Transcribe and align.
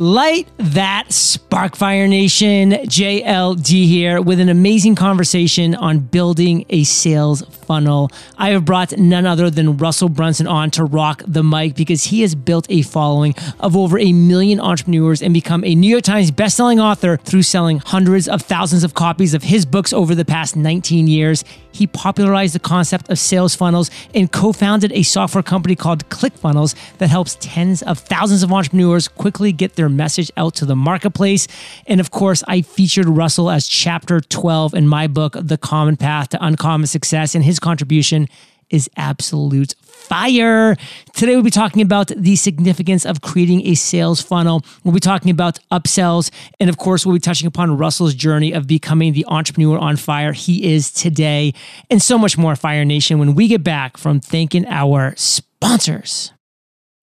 Light 0.00 0.46
that 0.58 1.12
spark 1.12 1.74
fire 1.74 2.06
nation. 2.06 2.70
JLD 2.70 3.66
here 3.66 4.22
with 4.22 4.38
an 4.38 4.48
amazing 4.48 4.94
conversation 4.94 5.74
on 5.74 5.98
building 5.98 6.64
a 6.70 6.84
sales 6.84 7.42
funnel. 7.68 8.08
I 8.36 8.50
have 8.50 8.64
brought 8.64 8.96
none 8.96 9.26
other 9.26 9.50
than 9.50 9.76
Russell 9.76 10.08
Brunson 10.08 10.46
on 10.46 10.70
to 10.70 10.84
rock 10.84 11.24
the 11.26 11.42
mic 11.42 11.74
because 11.74 12.04
he 12.04 12.20
has 12.20 12.36
built 12.36 12.66
a 12.70 12.82
following 12.82 13.34
of 13.58 13.76
over 13.76 13.98
a 13.98 14.12
million 14.12 14.60
entrepreneurs 14.60 15.20
and 15.20 15.34
become 15.34 15.64
a 15.64 15.74
New 15.74 15.90
York 15.90 16.04
Times 16.04 16.30
bestselling 16.30 16.80
author 16.80 17.16
through 17.16 17.42
selling 17.42 17.78
hundreds 17.78 18.28
of 18.28 18.42
thousands 18.42 18.84
of 18.84 18.94
copies 18.94 19.34
of 19.34 19.42
his 19.42 19.66
books 19.66 19.92
over 19.92 20.14
the 20.14 20.24
past 20.24 20.54
19 20.54 21.08
years. 21.08 21.44
He 21.72 21.86
popularized 21.86 22.54
the 22.54 22.60
concept 22.60 23.10
of 23.10 23.18
sales 23.18 23.54
funnels 23.54 23.90
and 24.14 24.30
co-founded 24.30 24.92
a 24.92 25.02
software 25.02 25.42
company 25.42 25.76
called 25.76 26.08
ClickFunnels 26.08 26.74
that 26.98 27.08
helps 27.08 27.36
tens 27.40 27.82
of 27.82 27.98
thousands 27.98 28.42
of 28.42 28.52
entrepreneurs 28.52 29.08
quickly 29.08 29.52
get 29.52 29.76
their 29.76 29.87
message 29.88 30.30
out 30.36 30.54
to 30.56 30.64
the 30.64 30.76
marketplace. 30.76 31.46
And 31.86 32.00
of 32.00 32.10
course, 32.10 32.42
I 32.48 32.62
featured 32.62 33.08
Russell 33.08 33.50
as 33.50 33.66
chapter 33.66 34.20
12 34.20 34.74
in 34.74 34.88
my 34.88 35.06
book, 35.06 35.36
The 35.40 35.58
Common 35.58 35.96
Path 35.96 36.30
to 36.30 36.44
Uncommon 36.44 36.86
Success, 36.86 37.34
and 37.34 37.44
his 37.44 37.58
contribution 37.58 38.28
is 38.70 38.88
absolute 38.96 39.74
fire. 39.80 40.76
Today, 41.14 41.34
we'll 41.34 41.42
be 41.42 41.50
talking 41.50 41.82
about 41.82 42.08
the 42.08 42.36
significance 42.36 43.04
of 43.04 43.20
creating 43.20 43.66
a 43.66 43.74
sales 43.74 44.20
funnel. 44.20 44.62
We'll 44.84 44.94
be 44.94 45.00
talking 45.00 45.30
about 45.30 45.58
upsells. 45.70 46.30
And 46.60 46.70
of 46.70 46.78
course, 46.78 47.04
we'll 47.04 47.16
be 47.16 47.20
touching 47.20 47.46
upon 47.46 47.76
Russell's 47.76 48.14
journey 48.14 48.52
of 48.52 48.66
becoming 48.66 49.12
the 49.12 49.26
entrepreneur 49.28 49.78
on 49.78 49.96
fire 49.96 50.32
he 50.32 50.72
is 50.72 50.90
today, 50.90 51.54
and 51.90 52.02
so 52.02 52.18
much 52.18 52.38
more, 52.38 52.56
Fire 52.56 52.84
Nation, 52.84 53.18
when 53.18 53.34
we 53.34 53.48
get 53.48 53.62
back 53.62 53.96
from 53.96 54.20
thanking 54.20 54.66
our 54.66 55.14
sponsors. 55.16 56.32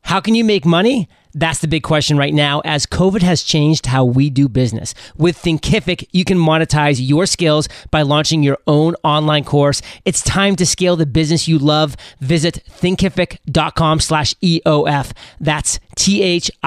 How 0.02 0.20
can 0.20 0.36
you 0.36 0.46
make 0.46 0.66
money? 0.66 1.10
That's 1.36 1.60
the 1.60 1.68
big 1.68 1.84
question 1.84 2.18
right 2.18 2.34
now 2.34 2.62
as 2.64 2.86
COVID 2.86 3.22
has 3.22 3.44
changed 3.44 3.88
how 3.88 4.06
we 4.06 4.30
do 4.30 4.48
business. 4.48 4.94
With 5.18 5.38
Thinkific, 5.38 6.08
you 6.14 6.24
can 6.24 6.38
monetize 6.38 7.06
your 7.06 7.26
skills 7.26 7.68
by 7.92 8.04
launching 8.04 8.42
your 8.42 8.58
own 8.68 8.96
online 9.04 9.44
course. 9.44 9.82
It's 10.06 10.24
time 10.24 10.56
to 10.56 10.66
scale 10.66 10.96
the 10.96 11.06
business 11.06 11.46
you 11.46 11.60
love. 11.60 11.98
Visit 12.22 12.64
thinkific.com 12.70 14.00
slash 14.00 14.34
EOF. 14.36 15.12
That's 15.42 15.78
T-H-I-N-K-I-F-I-C 15.98 16.58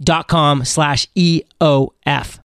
dot 0.00 0.28
com 0.28 0.64
slash 0.64 1.06
EOF. 1.14 2.38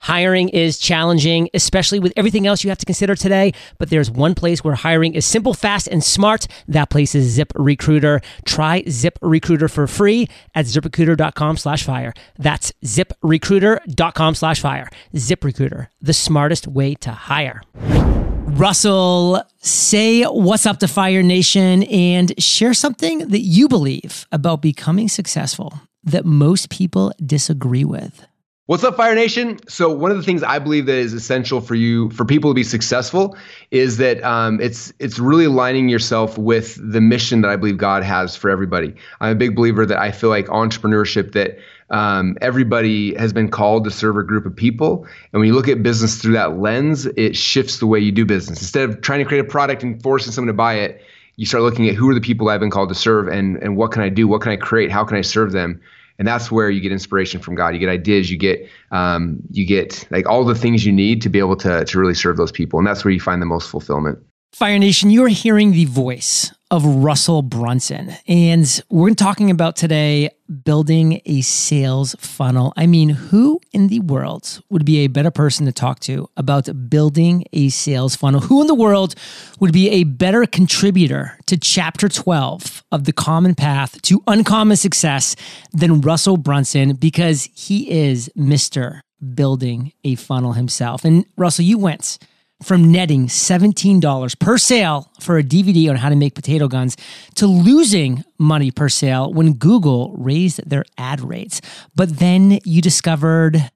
Hiring 0.00 0.48
is 0.48 0.78
challenging, 0.78 1.48
especially 1.54 1.98
with 1.98 2.12
everything 2.16 2.46
else 2.46 2.64
you 2.64 2.70
have 2.70 2.78
to 2.78 2.86
consider 2.86 3.14
today. 3.14 3.52
But 3.78 3.90
there's 3.90 4.10
one 4.10 4.34
place 4.34 4.62
where 4.62 4.74
hiring 4.74 5.14
is 5.14 5.26
simple, 5.26 5.54
fast, 5.54 5.88
and 5.88 6.02
smart. 6.02 6.46
That 6.68 6.90
place 6.90 7.14
is 7.14 7.26
Zip 7.26 7.52
Recruiter. 7.54 8.20
Try 8.44 8.84
Zip 8.88 9.18
Recruiter 9.22 9.68
for 9.68 9.86
free 9.86 10.28
at 10.54 10.66
ziprecruiter.com 10.66 11.56
slash 11.56 11.82
fire. 11.82 12.14
That's 12.38 12.72
ziprecruiter.com 12.84 14.34
slash 14.34 14.60
fire. 14.60 14.88
ZipRecruiter, 15.14 15.88
the 16.00 16.12
smartest 16.12 16.66
way 16.66 16.94
to 16.96 17.10
hire. 17.10 17.62
Russell, 17.74 19.42
say 19.58 20.24
what's 20.24 20.64
up 20.64 20.78
to 20.78 20.88
Fire 20.88 21.22
Nation 21.22 21.82
and 21.84 22.32
share 22.42 22.72
something 22.72 23.28
that 23.28 23.40
you 23.40 23.68
believe 23.68 24.26
about 24.32 24.62
becoming 24.62 25.08
successful 25.08 25.80
that 26.02 26.24
most 26.24 26.70
people 26.70 27.12
disagree 27.24 27.84
with. 27.84 28.26
What's 28.68 28.84
up, 28.84 28.98
Fire 28.98 29.14
Nation? 29.14 29.58
So 29.66 29.90
one 29.90 30.10
of 30.10 30.18
the 30.18 30.22
things 30.22 30.42
I 30.42 30.58
believe 30.58 30.84
that 30.84 30.96
is 30.96 31.14
essential 31.14 31.62
for 31.62 31.74
you, 31.74 32.10
for 32.10 32.26
people 32.26 32.50
to 32.50 32.54
be 32.54 32.62
successful, 32.62 33.34
is 33.70 33.96
that 33.96 34.22
um, 34.22 34.60
it's 34.60 34.92
it's 34.98 35.18
really 35.18 35.46
aligning 35.46 35.88
yourself 35.88 36.36
with 36.36 36.78
the 36.78 37.00
mission 37.00 37.40
that 37.40 37.48
I 37.50 37.56
believe 37.56 37.78
God 37.78 38.02
has 38.02 38.36
for 38.36 38.50
everybody. 38.50 38.94
I'm 39.22 39.32
a 39.32 39.34
big 39.34 39.56
believer 39.56 39.86
that 39.86 39.96
I 39.98 40.12
feel 40.12 40.28
like 40.28 40.48
entrepreneurship 40.48 41.32
that 41.32 41.56
um, 41.88 42.36
everybody 42.42 43.14
has 43.14 43.32
been 43.32 43.50
called 43.50 43.84
to 43.84 43.90
serve 43.90 44.18
a 44.18 44.22
group 44.22 44.44
of 44.44 44.54
people, 44.54 45.06
and 45.32 45.40
when 45.40 45.48
you 45.48 45.54
look 45.54 45.68
at 45.68 45.82
business 45.82 46.20
through 46.20 46.34
that 46.34 46.58
lens, 46.58 47.06
it 47.06 47.36
shifts 47.36 47.78
the 47.78 47.86
way 47.86 47.98
you 47.98 48.12
do 48.12 48.26
business. 48.26 48.60
Instead 48.60 48.90
of 48.90 49.00
trying 49.00 49.20
to 49.20 49.24
create 49.24 49.40
a 49.40 49.48
product 49.48 49.82
and 49.82 50.02
forcing 50.02 50.30
someone 50.30 50.48
to 50.48 50.52
buy 50.52 50.74
it, 50.74 51.00
you 51.36 51.46
start 51.46 51.62
looking 51.62 51.88
at 51.88 51.94
who 51.94 52.10
are 52.10 52.14
the 52.14 52.20
people 52.20 52.50
I've 52.50 52.60
been 52.60 52.68
called 52.68 52.90
to 52.90 52.94
serve, 52.94 53.28
and 53.28 53.56
and 53.62 53.78
what 53.78 53.92
can 53.92 54.02
I 54.02 54.10
do? 54.10 54.28
What 54.28 54.42
can 54.42 54.52
I 54.52 54.56
create? 54.56 54.90
How 54.90 55.06
can 55.06 55.16
I 55.16 55.22
serve 55.22 55.52
them? 55.52 55.80
And 56.18 56.26
that's 56.26 56.50
where 56.50 56.68
you 56.68 56.80
get 56.80 56.92
inspiration 56.92 57.40
from 57.40 57.54
God. 57.54 57.74
You 57.74 57.80
get 57.80 57.88
ideas. 57.88 58.30
You 58.30 58.36
get 58.36 58.68
um, 58.90 59.38
you 59.50 59.64
get 59.64 60.06
like 60.10 60.28
all 60.28 60.44
the 60.44 60.54
things 60.54 60.84
you 60.84 60.92
need 60.92 61.22
to 61.22 61.28
be 61.28 61.38
able 61.38 61.56
to 61.56 61.84
to 61.84 61.98
really 61.98 62.14
serve 62.14 62.36
those 62.36 62.52
people, 62.52 62.78
and 62.78 62.86
that's 62.86 63.04
where 63.04 63.12
you 63.12 63.20
find 63.20 63.40
the 63.40 63.46
most 63.46 63.70
fulfillment. 63.70 64.18
Fire 64.52 64.78
Nation, 64.78 65.10
you 65.10 65.24
are 65.24 65.28
hearing 65.28 65.72
the 65.72 65.84
voice 65.84 66.52
of 66.70 66.84
Russell 66.84 67.42
Brunson. 67.42 68.14
And 68.26 68.82
we're 68.90 69.14
talking 69.14 69.50
about 69.50 69.76
today 69.76 70.30
building 70.64 71.20
a 71.26 71.42
sales 71.42 72.16
funnel. 72.18 72.72
I 72.76 72.86
mean, 72.86 73.10
who 73.10 73.60
in 73.72 73.88
the 73.88 74.00
world 74.00 74.60
would 74.70 74.84
be 74.84 74.98
a 74.98 75.08
better 75.08 75.30
person 75.30 75.66
to 75.66 75.72
talk 75.72 76.00
to 76.00 76.28
about 76.36 76.68
building 76.88 77.44
a 77.52 77.68
sales 77.68 78.16
funnel? 78.16 78.40
Who 78.40 78.62
in 78.62 78.66
the 78.66 78.74
world 78.74 79.14
would 79.60 79.72
be 79.72 79.90
a 79.90 80.04
better 80.04 80.44
contributor 80.46 81.38
to 81.46 81.56
chapter 81.56 82.08
12 82.08 82.82
of 82.90 83.04
the 83.04 83.12
common 83.12 83.54
path 83.54 84.00
to 84.02 84.22
uncommon 84.26 84.76
success 84.76 85.36
than 85.72 86.00
Russell 86.00 86.38
Brunson? 86.38 86.94
Because 86.94 87.48
he 87.54 87.90
is 87.90 88.30
Mr. 88.36 89.00
Building 89.34 89.92
a 90.04 90.14
funnel 90.14 90.52
himself. 90.52 91.04
And 91.04 91.26
Russell, 91.36 91.64
you 91.64 91.76
went 91.76 92.18
from 92.62 92.90
netting 92.90 93.28
$17 93.28 94.38
per 94.38 94.58
sale 94.58 95.10
for 95.20 95.38
a 95.38 95.42
DVD 95.42 95.88
on 95.90 95.96
how 95.96 96.08
to 96.08 96.16
make 96.16 96.34
potato 96.34 96.68
guns 96.68 96.96
to 97.36 97.46
losing 97.46 98.24
money 98.38 98.70
per 98.70 98.88
sale 98.88 99.32
when 99.32 99.54
Google 99.54 100.14
raised 100.16 100.68
their 100.68 100.84
ad 100.96 101.20
rates. 101.20 101.60
But 101.94 102.18
then 102.18 102.58
you 102.64 102.82
discovered 102.82 103.70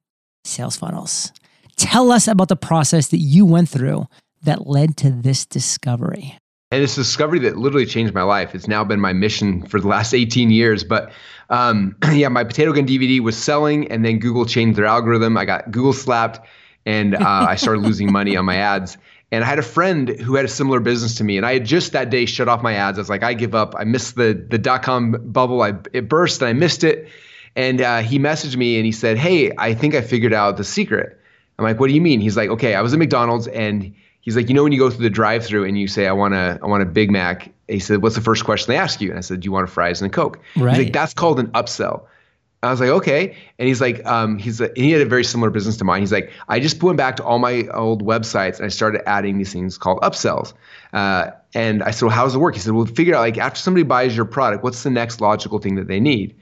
sales 0.45 0.77
funnels. 0.77 1.33
Tell 1.77 2.11
us 2.11 2.29
about 2.29 2.49
the 2.49 2.57
process 2.57 3.09
that 3.09 3.19
you 3.19 3.47
went 3.47 3.69
through 3.69 4.07
that 4.43 4.67
led 4.67 4.97
to 4.99 5.11
this 5.11 5.47
discovery. 5.47 6.37
And 6.73 6.83
it's 6.83 6.97
a 6.97 7.03
discovery 7.03 7.39
that 7.41 7.59
literally 7.59 7.87
changed 7.87 8.15
my 8.15 8.23
life. 8.23 8.55
It's 8.55 8.67
now 8.67 8.83
been 8.83 8.99
my 8.99 9.13
mission 9.13 9.67
for 9.67 9.79
the 9.79 9.89
last 9.89 10.15
18 10.15 10.51
years. 10.51 10.83
But 10.85 11.13
um, 11.51 11.95
yeah, 12.13 12.29
my 12.29 12.45
potato 12.45 12.73
gun 12.73 12.87
DVD 12.87 13.21
was 13.21 13.37
selling, 13.37 13.91
and 13.93 14.05
then 14.05 14.19
Google 14.19 14.47
changed 14.47 14.79
their 14.79 14.87
algorithm. 14.87 15.37
I 15.37 15.45
got 15.45 15.71
Google 15.71 15.93
slapped 15.93 16.41
and 16.87 17.15
uh, 17.15 17.47
I 17.49 17.57
started 17.57 17.83
losing 17.83 18.11
money 18.13 18.37
on 18.37 18.45
my 18.45 18.57
ads. 18.57 18.99
And 19.31 19.43
I 19.43 19.47
had 19.47 19.59
a 19.59 19.63
friend 19.63 20.11
who 20.11 20.35
had 20.35 20.45
a 20.45 20.49
similar 20.49 20.79
business 20.79 21.15
to 21.15 21.25
me, 21.25 21.39
and 21.39 21.47
I 21.47 21.55
had 21.55 21.65
just 21.65 21.93
that 21.93 22.11
day 22.11 22.27
shut 22.27 22.49
off 22.49 22.63
my 22.63 22.75
ads. 22.75 22.99
I 22.99 23.01
was 23.01 23.09
like, 23.09 23.23
I 23.23 23.33
give 23.33 23.55
up. 23.55 23.75
I 23.79 23.85
missed 23.85 24.17
the 24.17 24.35
the 24.35 24.59
dot 24.59 24.83
com 24.83 25.13
bubble. 25.25 25.63
I 25.63 25.73
it 25.95 26.09
burst, 26.09 26.43
and 26.43 26.49
I 26.51 26.53
missed 26.53 26.85
it. 26.85 27.09
And 27.57 27.81
uh, 27.81 28.01
he 28.01 28.19
messaged 28.19 28.57
me 28.57 28.77
and 28.77 28.87
he 28.87 28.93
said, 28.93 29.19
Hey, 29.19 29.53
I 29.59 29.75
think 29.75 29.95
I 29.95 30.01
figured 30.01 30.33
out 30.33 30.57
the 30.57 30.65
secret. 30.65 31.19
I'm 31.59 31.65
like, 31.65 31.81
What 31.81 31.89
do 31.89 31.95
you 31.95 32.01
mean? 32.01 32.21
He's 32.21 32.37
like, 32.37 32.51
Okay, 32.51 32.75
I 32.75 32.81
was 32.81 32.93
at 32.93 32.99
McDonald's, 32.99 33.47
and 33.49 33.95
he's 34.21 34.37
like, 34.37 34.49
You 34.49 34.55
know, 34.55 34.63
when 34.63 34.73
you 34.73 34.79
go 34.79 34.91
through 34.91 35.03
the 35.03 35.11
drive-through 35.11 35.65
and 35.65 35.79
you 35.79 35.89
say, 35.89 36.07
I 36.07 36.13
want 36.13 36.35
a 36.35 36.59
I 36.63 36.67
want 36.67 36.83
a 36.83 36.87
Big 36.87 37.11
Mac. 37.11 37.51
He 37.69 37.79
said, 37.79 38.03
What's 38.03 38.15
the 38.15 38.21
first 38.21 38.45
question 38.45 38.73
they 38.73 38.79
ask 38.79 39.01
you? 39.01 39.11
And 39.11 39.19
I 39.19 39.23
said, 39.23 39.41
Do 39.41 39.47
you 39.47 39.53
want 39.53 39.65
a 39.65 39.71
fries 39.71 40.01
and 40.03 40.11
a 40.11 40.15
Coke? 40.15 40.41
Right. 40.57 40.77
He's 40.77 40.85
like, 40.87 40.93
That's 40.93 41.15
called 41.15 41.39
an 41.39 41.49
upsell. 41.49 42.03
I 42.63 42.71
was 42.71 42.79
like, 42.79 42.91
okay. 42.91 43.37
And 43.59 43.67
he's 43.67 43.81
like, 43.81 44.05
um, 44.07 44.39
he's 44.39 44.61
a, 44.61 44.71
he 44.77 44.93
had 44.93 45.03
a 45.03 45.07
very 45.07 45.25
similar 45.25 45.51
business 45.51 45.77
to 45.79 45.85
mine. 45.85 46.01
He's 46.01 46.13
like, 46.13 46.31
I 46.49 46.61
just 46.61 46.81
went 46.81 46.97
back 46.97 47.17
to 47.17 47.25
all 47.25 47.41
my 47.41 47.67
old 47.75 48.05
websites 48.05 48.59
and 48.59 48.65
I 48.65 48.69
started 48.69 49.03
adding 49.09 49.37
these 49.39 49.53
things 49.53 49.77
called 49.77 50.01
upsells. 50.01 50.53
Uh, 50.93 51.33
and 51.55 51.83
I 51.83 51.91
said, 51.91 52.07
well, 52.07 52.15
how 52.15 52.25
does 52.25 52.37
it 52.37 52.39
work? 52.39 52.55
He 52.55 52.61
said, 52.61 52.73
well, 52.73 52.87
figure 52.87 53.17
out 53.17 53.21
like 53.21 53.37
after 53.37 53.59
somebody 53.59 53.83
buys 53.83 54.15
your 54.15 54.27
product, 54.27 54.63
what's 54.63 54.85
the 54.85 54.91
next 54.91 55.21
logical 55.21 55.59
thing 55.59 55.75
that 55.75 55.89
they 55.89 55.99
need? 55.99 56.37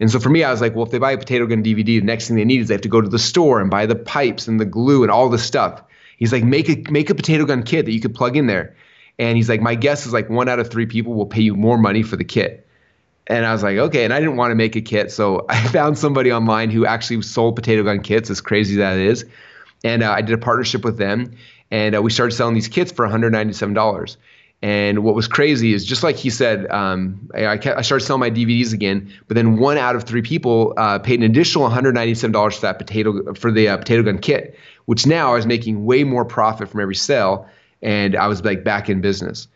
And 0.00 0.10
so 0.10 0.18
for 0.20 0.30
me, 0.30 0.42
I 0.42 0.50
was 0.50 0.60
like, 0.60 0.74
well, 0.74 0.86
if 0.86 0.90
they 0.90 0.98
buy 0.98 1.12
a 1.12 1.18
potato 1.18 1.46
gun 1.46 1.62
DVD, 1.62 1.84
the 1.84 2.00
next 2.00 2.28
thing 2.28 2.36
they 2.36 2.44
need 2.44 2.62
is 2.62 2.68
they 2.68 2.74
have 2.74 2.80
to 2.82 2.88
go 2.88 3.00
to 3.00 3.08
the 3.08 3.18
store 3.18 3.60
and 3.60 3.70
buy 3.70 3.84
the 3.84 3.96
pipes 3.96 4.48
and 4.48 4.58
the 4.58 4.64
glue 4.64 5.02
and 5.02 5.10
all 5.10 5.28
the 5.28 5.38
stuff. 5.38 5.82
He's 6.16 6.32
like, 6.32 6.44
make 6.44 6.68
a 6.68 6.90
make 6.90 7.10
a 7.10 7.14
potato 7.14 7.44
gun 7.44 7.62
kit 7.62 7.84
that 7.84 7.92
you 7.92 8.00
could 8.00 8.14
plug 8.14 8.36
in 8.36 8.46
there. 8.46 8.74
And 9.18 9.36
he's 9.36 9.48
like, 9.48 9.60
my 9.60 9.74
guess 9.74 10.06
is 10.06 10.12
like 10.12 10.30
one 10.30 10.48
out 10.48 10.60
of 10.60 10.70
three 10.70 10.86
people 10.86 11.14
will 11.14 11.26
pay 11.26 11.42
you 11.42 11.56
more 11.56 11.76
money 11.76 12.02
for 12.02 12.16
the 12.16 12.24
kit. 12.24 12.67
And 13.28 13.44
I 13.44 13.52
was 13.52 13.62
like, 13.62 13.76
okay. 13.76 14.04
And 14.04 14.12
I 14.12 14.20
didn't 14.20 14.36
want 14.36 14.50
to 14.50 14.54
make 14.54 14.74
a 14.74 14.80
kit. 14.80 15.12
So 15.12 15.46
I 15.48 15.66
found 15.68 15.98
somebody 15.98 16.32
online 16.32 16.70
who 16.70 16.86
actually 16.86 17.22
sold 17.22 17.56
potato 17.56 17.84
gun 17.84 18.02
kits, 18.02 18.30
as 18.30 18.40
crazy 18.40 18.74
as 18.74 18.78
that 18.78 18.98
is. 18.98 19.24
And 19.84 20.02
uh, 20.02 20.10
I 20.10 20.22
did 20.22 20.34
a 20.34 20.38
partnership 20.38 20.84
with 20.84 20.98
them. 20.98 21.36
And 21.70 21.94
uh, 21.94 22.02
we 22.02 22.10
started 22.10 22.34
selling 22.34 22.54
these 22.54 22.68
kits 22.68 22.90
for 22.90 23.06
$197. 23.06 24.16
And 24.60 25.04
what 25.04 25.14
was 25.14 25.28
crazy 25.28 25.72
is 25.72 25.84
just 25.84 26.02
like 26.02 26.16
he 26.16 26.30
said, 26.30 26.68
um, 26.70 27.30
I, 27.32 27.46
I, 27.46 27.82
started 27.82 28.04
selling 28.04 28.18
my 28.18 28.30
DVDs 28.30 28.72
again, 28.72 29.12
but 29.28 29.36
then 29.36 29.56
one 29.56 29.78
out 29.78 29.94
of 29.94 30.02
three 30.02 30.22
people 30.22 30.74
uh, 30.76 30.98
paid 30.98 31.20
an 31.20 31.24
additional 31.24 31.68
$197 31.68 32.54
for 32.54 32.60
that 32.62 32.78
potato 32.78 33.34
for 33.34 33.52
the 33.52 33.68
uh, 33.68 33.76
potato 33.76 34.02
gun 34.02 34.18
kit, 34.18 34.58
which 34.86 35.06
now 35.06 35.30
I 35.30 35.34
was 35.36 35.46
making 35.46 35.84
way 35.84 36.02
more 36.02 36.24
profit 36.24 36.68
from 36.68 36.80
every 36.80 36.96
sale, 36.96 37.46
and 37.82 38.16
I 38.16 38.26
was 38.26 38.44
like 38.44 38.64
back 38.64 38.90
in 38.90 39.00
business. 39.00 39.46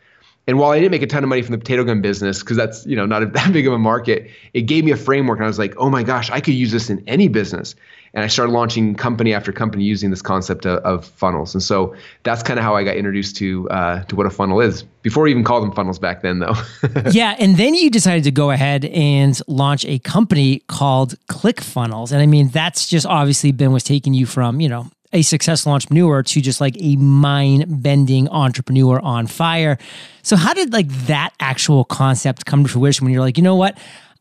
And 0.48 0.58
while 0.58 0.70
I 0.72 0.78
didn't 0.80 0.90
make 0.90 1.02
a 1.02 1.06
ton 1.06 1.22
of 1.22 1.28
money 1.28 1.42
from 1.42 1.52
the 1.52 1.58
potato 1.58 1.84
gun 1.84 2.00
business, 2.00 2.40
because 2.40 2.56
that's 2.56 2.84
you 2.86 2.96
know 2.96 3.06
not 3.06 3.22
a, 3.22 3.26
that 3.32 3.52
big 3.52 3.66
of 3.66 3.72
a 3.72 3.78
market, 3.78 4.30
it 4.54 4.62
gave 4.62 4.84
me 4.84 4.90
a 4.90 4.96
framework, 4.96 5.38
and 5.38 5.44
I 5.44 5.48
was 5.48 5.58
like, 5.58 5.74
oh 5.76 5.90
my 5.90 6.02
gosh, 6.02 6.30
I 6.30 6.40
could 6.40 6.54
use 6.54 6.72
this 6.72 6.90
in 6.90 7.02
any 7.06 7.28
business. 7.28 7.74
And 8.14 8.22
I 8.22 8.26
started 8.26 8.52
launching 8.52 8.94
company 8.94 9.32
after 9.32 9.52
company 9.52 9.84
using 9.84 10.10
this 10.10 10.20
concept 10.20 10.66
of, 10.66 10.80
of 10.84 11.06
funnels. 11.06 11.54
And 11.54 11.62
so 11.62 11.94
that's 12.24 12.42
kind 12.42 12.58
of 12.58 12.64
how 12.64 12.76
I 12.76 12.84
got 12.84 12.96
introduced 12.96 13.36
to 13.36 13.70
uh, 13.70 14.02
to 14.04 14.16
what 14.16 14.26
a 14.26 14.30
funnel 14.30 14.60
is. 14.60 14.82
Before 15.00 15.22
we 15.22 15.30
even 15.30 15.44
called 15.44 15.62
them 15.62 15.72
funnels 15.72 15.98
back 15.98 16.20
then, 16.20 16.40
though. 16.40 16.54
yeah, 17.10 17.36
and 17.38 17.56
then 17.56 17.74
you 17.74 17.88
decided 17.90 18.24
to 18.24 18.30
go 18.30 18.50
ahead 18.50 18.84
and 18.84 19.40
launch 19.46 19.86
a 19.86 19.98
company 20.00 20.60
called 20.68 21.14
ClickFunnels, 21.28 22.12
and 22.12 22.20
I 22.20 22.26
mean 22.26 22.48
that's 22.48 22.86
just 22.86 23.06
obviously 23.06 23.52
been 23.52 23.72
what's 23.72 23.84
taking 23.84 24.12
you 24.12 24.26
from 24.26 24.60
you 24.60 24.68
know 24.68 24.90
a 25.12 25.22
successful 25.22 25.72
entrepreneur 25.72 26.22
to 26.22 26.40
just 26.40 26.60
like 26.60 26.76
a 26.80 26.96
mind 26.96 27.82
bending 27.82 28.28
entrepreneur 28.28 29.00
on 29.00 29.26
fire. 29.26 29.78
So, 30.22 30.36
how 30.36 30.54
did 30.54 30.72
like 30.72 30.88
that 31.06 31.30
actual 31.40 31.84
concept 31.84 32.46
come 32.46 32.64
to 32.64 32.68
fruition 32.68 33.04
when 33.04 33.12
you're 33.12 33.22
like, 33.22 33.36
you 33.36 33.42
know 33.42 33.56
what? 33.56 33.78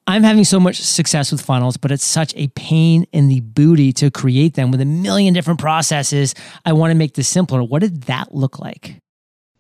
I'm 0.08 0.24
having 0.24 0.44
so 0.44 0.60
much 0.60 0.82
success 0.82 1.32
with 1.32 1.42
funnels, 1.42 1.78
but 1.78 1.92
it's 1.92 2.04
such 2.04 2.34
a 2.36 2.48
pain 2.50 3.06
in 3.12 3.28
the 3.28 3.40
booty 3.42 3.94
to 3.94 4.10
create 4.10 4.56
them 4.56 4.72
with 4.72 4.82
a 4.82 4.86
million 4.86 5.34
different 5.34 5.60
processes. 5.60 6.34
I 6.66 6.74
want 6.74 6.92
to 6.92 6.96
make 6.96 7.14
this 7.14 7.28
simpler. 7.28 7.64
What 7.64 7.82
did 7.82 8.04
that 8.04 8.34
look 8.34 8.60
like? 8.60 8.98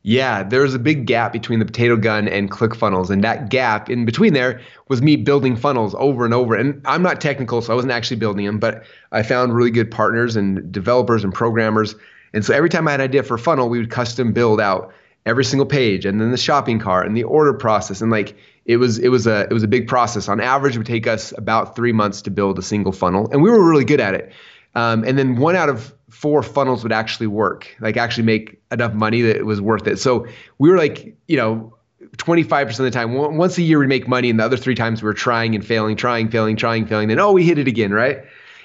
Yeah, 0.03 0.41
there 0.41 0.61
was 0.61 0.73
a 0.73 0.79
big 0.79 1.05
gap 1.05 1.31
between 1.31 1.59
the 1.59 1.65
potato 1.65 1.95
gun 1.95 2.27
and 2.27 2.49
ClickFunnels. 2.49 3.11
And 3.11 3.23
that 3.23 3.49
gap 3.49 3.89
in 3.89 4.03
between 4.03 4.33
there 4.33 4.59
was 4.87 5.01
me 5.01 5.15
building 5.15 5.55
funnels 5.55 5.93
over 5.97 6.25
and 6.25 6.33
over. 6.33 6.55
And 6.55 6.81
I'm 6.85 7.03
not 7.03 7.21
technical, 7.21 7.61
so 7.61 7.71
I 7.71 7.75
wasn't 7.75 7.91
actually 7.91 8.17
building 8.17 8.45
them, 8.45 8.57
but 8.57 8.83
I 9.11 9.21
found 9.21 9.55
really 9.55 9.69
good 9.69 9.91
partners 9.91 10.35
and 10.35 10.71
developers 10.71 11.23
and 11.23 11.31
programmers. 11.31 11.95
And 12.33 12.43
so 12.43 12.53
every 12.53 12.69
time 12.69 12.87
I 12.87 12.91
had 12.91 12.99
an 12.99 13.05
idea 13.05 13.21
for 13.21 13.35
a 13.35 13.39
funnel, 13.39 13.69
we 13.69 13.77
would 13.77 13.91
custom 13.91 14.33
build 14.33 14.59
out 14.59 14.91
every 15.27 15.45
single 15.45 15.67
page 15.67 16.03
and 16.03 16.19
then 16.19 16.31
the 16.31 16.37
shopping 16.37 16.79
cart 16.79 17.05
and 17.05 17.15
the 17.15 17.23
order 17.23 17.53
process. 17.53 18.01
And 18.01 18.09
like 18.11 18.35
it 18.65 18.77
was 18.77 18.97
it 18.97 19.09
was 19.09 19.27
a 19.27 19.41
it 19.41 19.53
was 19.53 19.63
a 19.63 19.67
big 19.67 19.87
process. 19.87 20.27
On 20.27 20.39
average, 20.39 20.75
it 20.75 20.79
would 20.79 20.87
take 20.87 21.05
us 21.05 21.31
about 21.37 21.75
three 21.75 21.91
months 21.91 22.23
to 22.23 22.31
build 22.31 22.57
a 22.57 22.63
single 22.63 22.91
funnel. 22.91 23.29
And 23.31 23.43
we 23.43 23.51
were 23.51 23.63
really 23.63 23.85
good 23.85 23.99
at 23.99 24.15
it. 24.15 24.31
Um, 24.73 25.03
and 25.03 25.17
then 25.17 25.35
one 25.35 25.55
out 25.55 25.69
of 25.69 25.93
four 26.11 26.43
funnels 26.43 26.83
would 26.83 26.91
actually 26.91 27.27
work, 27.27 27.75
like 27.79 27.97
actually 27.97 28.23
make 28.23 28.61
enough 28.71 28.93
money 28.93 29.21
that 29.21 29.35
it 29.35 29.45
was 29.45 29.61
worth 29.61 29.87
it. 29.87 29.97
So 29.97 30.27
we 30.59 30.69
were 30.69 30.77
like, 30.77 31.15
you 31.27 31.37
know, 31.37 31.75
25% 32.17 32.69
of 32.71 32.77
the 32.77 32.91
time, 32.91 33.13
once 33.13 33.57
a 33.57 33.61
year 33.61 33.79
we'd 33.79 33.87
make 33.87 34.07
money, 34.07 34.29
and 34.29 34.39
the 34.39 34.43
other 34.43 34.57
three 34.57 34.75
times 34.75 35.01
we 35.01 35.05
were 35.07 35.13
trying 35.13 35.55
and 35.55 35.65
failing, 35.65 35.95
trying, 35.95 36.29
failing, 36.29 36.55
trying, 36.55 36.85
failing. 36.85 37.07
Then 37.07 37.19
oh, 37.19 37.31
we 37.31 37.43
hit 37.43 37.57
it 37.57 37.67
again, 37.67 37.91
right? 37.93 38.19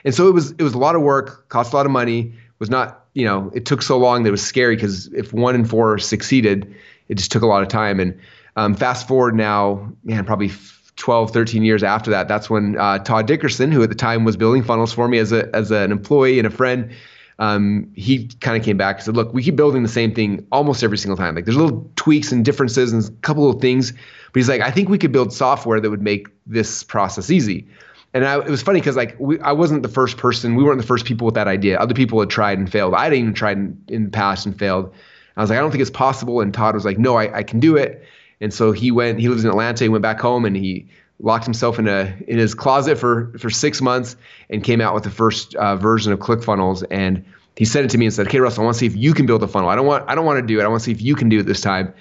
And 0.04 0.14
so 0.14 0.28
it 0.28 0.34
was 0.34 0.52
it 0.52 0.62
was 0.62 0.74
a 0.74 0.78
lot 0.78 0.96
of 0.96 1.02
work, 1.02 1.48
cost 1.48 1.72
a 1.72 1.76
lot 1.76 1.86
of 1.86 1.92
money, 1.92 2.32
was 2.58 2.70
not 2.70 3.04
you 3.14 3.24
know 3.24 3.50
it 3.54 3.66
took 3.66 3.82
so 3.82 3.98
long 3.98 4.22
that 4.22 4.28
it 4.28 4.32
was 4.32 4.44
scary 4.44 4.76
because 4.76 5.06
if 5.08 5.32
one 5.32 5.54
in 5.54 5.64
four 5.64 5.98
succeeded, 5.98 6.74
it 7.08 7.16
just 7.16 7.30
took 7.30 7.42
a 7.42 7.46
lot 7.46 7.62
of 7.62 7.68
time. 7.68 8.00
And 8.00 8.18
um, 8.56 8.74
fast 8.74 9.06
forward 9.06 9.34
now, 9.34 9.92
man, 10.04 10.24
probably 10.24 10.50
12, 10.96 11.30
13 11.30 11.62
years 11.62 11.82
after 11.82 12.10
that, 12.10 12.26
that's 12.26 12.48
when 12.48 12.78
uh, 12.78 12.98
Todd 13.00 13.26
Dickerson, 13.26 13.70
who 13.70 13.82
at 13.82 13.90
the 13.90 13.94
time 13.94 14.24
was 14.24 14.36
building 14.36 14.62
funnels 14.62 14.92
for 14.92 15.08
me 15.08 15.18
as 15.18 15.30
a 15.32 15.54
as 15.54 15.70
an 15.70 15.92
employee 15.92 16.38
and 16.38 16.46
a 16.46 16.50
friend, 16.50 16.90
um, 17.38 17.90
he 17.94 18.28
kind 18.40 18.56
of 18.56 18.64
came 18.64 18.76
back 18.76 18.96
and 18.96 19.04
said, 19.04 19.16
"Look, 19.16 19.32
we 19.34 19.42
keep 19.42 19.56
building 19.56 19.82
the 19.82 19.88
same 19.88 20.14
thing 20.14 20.46
almost 20.52 20.82
every 20.82 20.98
single 20.98 21.16
time. 21.16 21.34
Like 21.34 21.44
there's 21.44 21.56
little 21.56 21.90
tweaks 21.96 22.32
and 22.32 22.44
differences 22.44 22.92
and 22.92 23.04
a 23.04 23.10
couple 23.20 23.48
of 23.50 23.60
things, 23.60 23.92
but 23.92 24.00
he's 24.34 24.48
like, 24.48 24.62
I 24.62 24.70
think 24.70 24.88
we 24.88 24.98
could 24.98 25.12
build 25.12 25.32
software 25.32 25.80
that 25.80 25.90
would 25.90 26.02
make 26.02 26.28
this 26.46 26.82
process 26.82 27.30
easy." 27.30 27.66
And 28.14 28.24
I, 28.24 28.38
it 28.38 28.48
was 28.48 28.62
funny 28.62 28.80
because 28.80 28.96
like 28.96 29.14
we, 29.18 29.38
I 29.40 29.52
wasn't 29.52 29.82
the 29.82 29.90
first 29.90 30.16
person. 30.16 30.54
We 30.54 30.64
weren't 30.64 30.80
the 30.80 30.86
first 30.86 31.04
people 31.04 31.26
with 31.26 31.34
that 31.34 31.48
idea. 31.48 31.78
Other 31.78 31.92
people 31.92 32.18
had 32.18 32.30
tried 32.30 32.58
and 32.58 32.70
failed. 32.70 32.94
I 32.94 33.04
had 33.04 33.14
even 33.14 33.34
tried 33.34 33.58
in, 33.58 33.84
in 33.88 34.04
the 34.04 34.10
past 34.10 34.46
and 34.46 34.58
failed. 34.58 34.92
I 35.36 35.42
was 35.42 35.50
like, 35.50 35.58
I 35.58 35.60
don't 35.60 35.70
think 35.70 35.82
it's 35.82 35.90
possible. 35.90 36.40
And 36.40 36.54
Todd 36.54 36.74
was 36.74 36.86
like, 36.86 36.98
No, 36.98 37.16
I, 37.16 37.38
I 37.38 37.42
can 37.42 37.60
do 37.60 37.76
it. 37.76 38.02
And 38.40 38.54
so 38.54 38.72
he 38.72 38.90
went. 38.90 39.20
He 39.20 39.28
lives 39.28 39.44
in 39.44 39.50
Atlanta. 39.50 39.84
He 39.84 39.88
went 39.88 40.02
back 40.02 40.20
home 40.20 40.46
and 40.46 40.56
he 40.56 40.88
locked 41.20 41.44
himself 41.44 41.78
in 41.78 41.88
a 41.88 42.14
in 42.28 42.38
his 42.38 42.54
closet 42.54 42.98
for 42.98 43.32
for 43.38 43.50
six 43.50 43.80
months 43.80 44.16
and 44.50 44.62
came 44.62 44.80
out 44.80 44.94
with 44.94 45.04
the 45.04 45.10
first 45.10 45.54
uh, 45.56 45.76
version 45.76 46.12
of 46.12 46.18
ClickFunnels. 46.18 46.84
And 46.90 47.24
he 47.56 47.64
sent 47.64 47.86
it 47.86 47.90
to 47.90 47.98
me 47.98 48.06
and 48.06 48.14
said, 48.14 48.26
"Okay, 48.26 48.40
Russell, 48.40 48.62
I 48.62 48.64
want 48.66 48.74
to 48.74 48.80
see 48.80 48.86
if 48.86 48.96
you 48.96 49.14
can 49.14 49.26
build 49.26 49.42
a 49.42 49.48
funnel. 49.48 49.68
I 49.68 49.76
don't 49.76 49.86
want 49.86 50.04
I 50.08 50.14
don't 50.14 50.26
want 50.26 50.38
to 50.38 50.46
do 50.46 50.60
it. 50.60 50.64
I 50.64 50.68
want 50.68 50.80
to 50.80 50.84
see 50.84 50.92
if 50.92 51.00
you 51.00 51.14
can 51.14 51.28
do 51.28 51.40
it 51.40 51.44
this 51.44 51.60
time." 51.60 51.92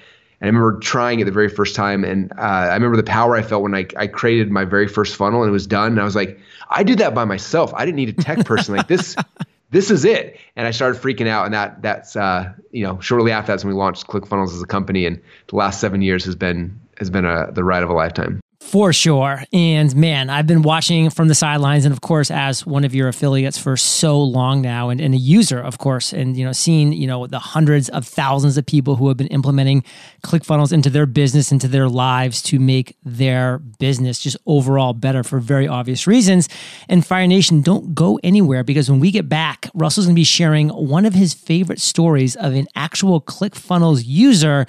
And 0.42 0.48
I 0.48 0.48
remember 0.48 0.80
trying 0.80 1.22
it 1.22 1.24
the 1.24 1.32
very 1.32 1.48
first 1.48 1.76
time, 1.76 2.04
and 2.04 2.32
uh, 2.34 2.42
I 2.42 2.74
remember 2.74 2.98
the 2.98 3.04
power 3.04 3.38
I 3.38 3.42
felt 3.42 3.64
when 3.64 3.74
I, 3.74 3.88
I 3.96 4.08
created 4.08 4.52
my 4.52 4.66
very 4.66 4.88
first 4.88 5.16
funnel 5.16 5.42
and 5.44 5.50
it 5.50 5.54
was 5.54 5.66
done. 5.66 5.94
And 5.94 6.02
I 6.02 6.04
was 6.04 6.16
like, 6.16 6.38
I 6.70 6.84
did 6.84 6.98
that 6.98 7.16
by 7.16 7.24
myself. 7.24 7.74
I 7.74 7.86
didn't 7.86 7.96
need 7.96 8.10
a 8.10 8.22
tech 8.22 8.46
person 8.46 8.76
like 8.76 8.88
this. 8.88 9.16
This 9.72 9.92
is 9.92 10.06
it. 10.06 10.40
And 10.56 10.68
I 10.68 10.72
started 10.72 11.02
freaking 11.02 11.28
out, 11.28 11.44
and 11.46 11.54
that 11.54 11.82
that's 11.82 12.16
uh, 12.16 12.54
you 12.72 12.84
know 12.84 12.98
shortly 13.02 13.32
after 13.32 13.52
that's 13.52 13.66
when 13.66 13.74
we 13.74 13.78
launched 13.78 14.08
ClickFunnels 14.08 14.54
as 14.54 14.62
a 14.62 14.66
company, 14.66 15.06
and 15.06 15.20
the 15.48 15.58
last 15.58 15.82
seven 15.82 16.02
years 16.02 16.24
has 16.24 16.36
been 16.36 16.80
has 16.98 17.10
been 17.10 17.26
a, 17.26 17.52
the 17.52 17.64
ride 17.64 17.84
of 17.84 17.90
a 17.90 17.94
lifetime. 17.94 18.40
For 18.66 18.92
sure. 18.92 19.44
And 19.54 19.96
man, 19.96 20.32
I've 20.32 20.48
been 20.48 20.64
watching 20.64 21.12
from 21.12 21.28
the 21.28 21.36
sidelines 21.36 21.86
and 21.86 21.94
of 21.94 22.02
course 22.02 22.32
as 22.32 22.66
one 22.66 22.84
of 22.84 22.96
your 22.96 23.08
affiliates 23.08 23.60
for 23.60 23.78
so 23.78 24.20
long 24.20 24.64
now 24.64 24.90
and, 24.90 25.00
and 25.00 25.14
a 25.14 25.18
user, 25.18 25.60
of 25.60 25.78
course, 25.78 26.12
and 26.12 26.36
you 26.36 26.44
know, 26.44 26.52
seeing, 26.52 26.92
you 26.92 27.06
know, 27.06 27.28
the 27.28 27.38
hundreds 27.38 27.90
of 27.90 28.08
thousands 28.08 28.58
of 28.58 28.66
people 28.66 28.96
who 28.96 29.08
have 29.08 29.18
been 29.18 29.28
implementing 29.28 29.84
ClickFunnels 30.24 30.74
into 30.74 30.90
their 30.90 31.06
business, 31.06 31.52
into 31.52 31.68
their 31.68 31.88
lives 31.88 32.42
to 32.42 32.60
make 32.60 32.98
their 33.06 33.60
business 33.60 34.20
just 34.20 34.36
overall 34.48 34.94
better 34.94 35.24
for 35.24 35.40
very 35.40 35.68
obvious 35.68 36.08
reasons. 36.08 36.50
And 36.90 37.06
Fire 37.06 37.28
Nation, 37.28 37.62
don't 37.62 37.94
go 37.94 38.20
anywhere 38.24 38.64
because 38.64 38.90
when 38.90 39.00
we 39.00 39.12
get 39.12 39.30
back, 39.30 39.70
Russell's 39.76 40.08
gonna 40.08 40.16
be 40.16 40.24
sharing 40.24 40.70
one 40.70 41.06
of 41.06 41.14
his 41.14 41.36
favorite 41.36 41.80
stories 41.80 42.36
of 42.36 42.56
an 42.56 42.66
actual 42.76 43.22
ClickFunnels 43.22 44.02
user 44.06 44.66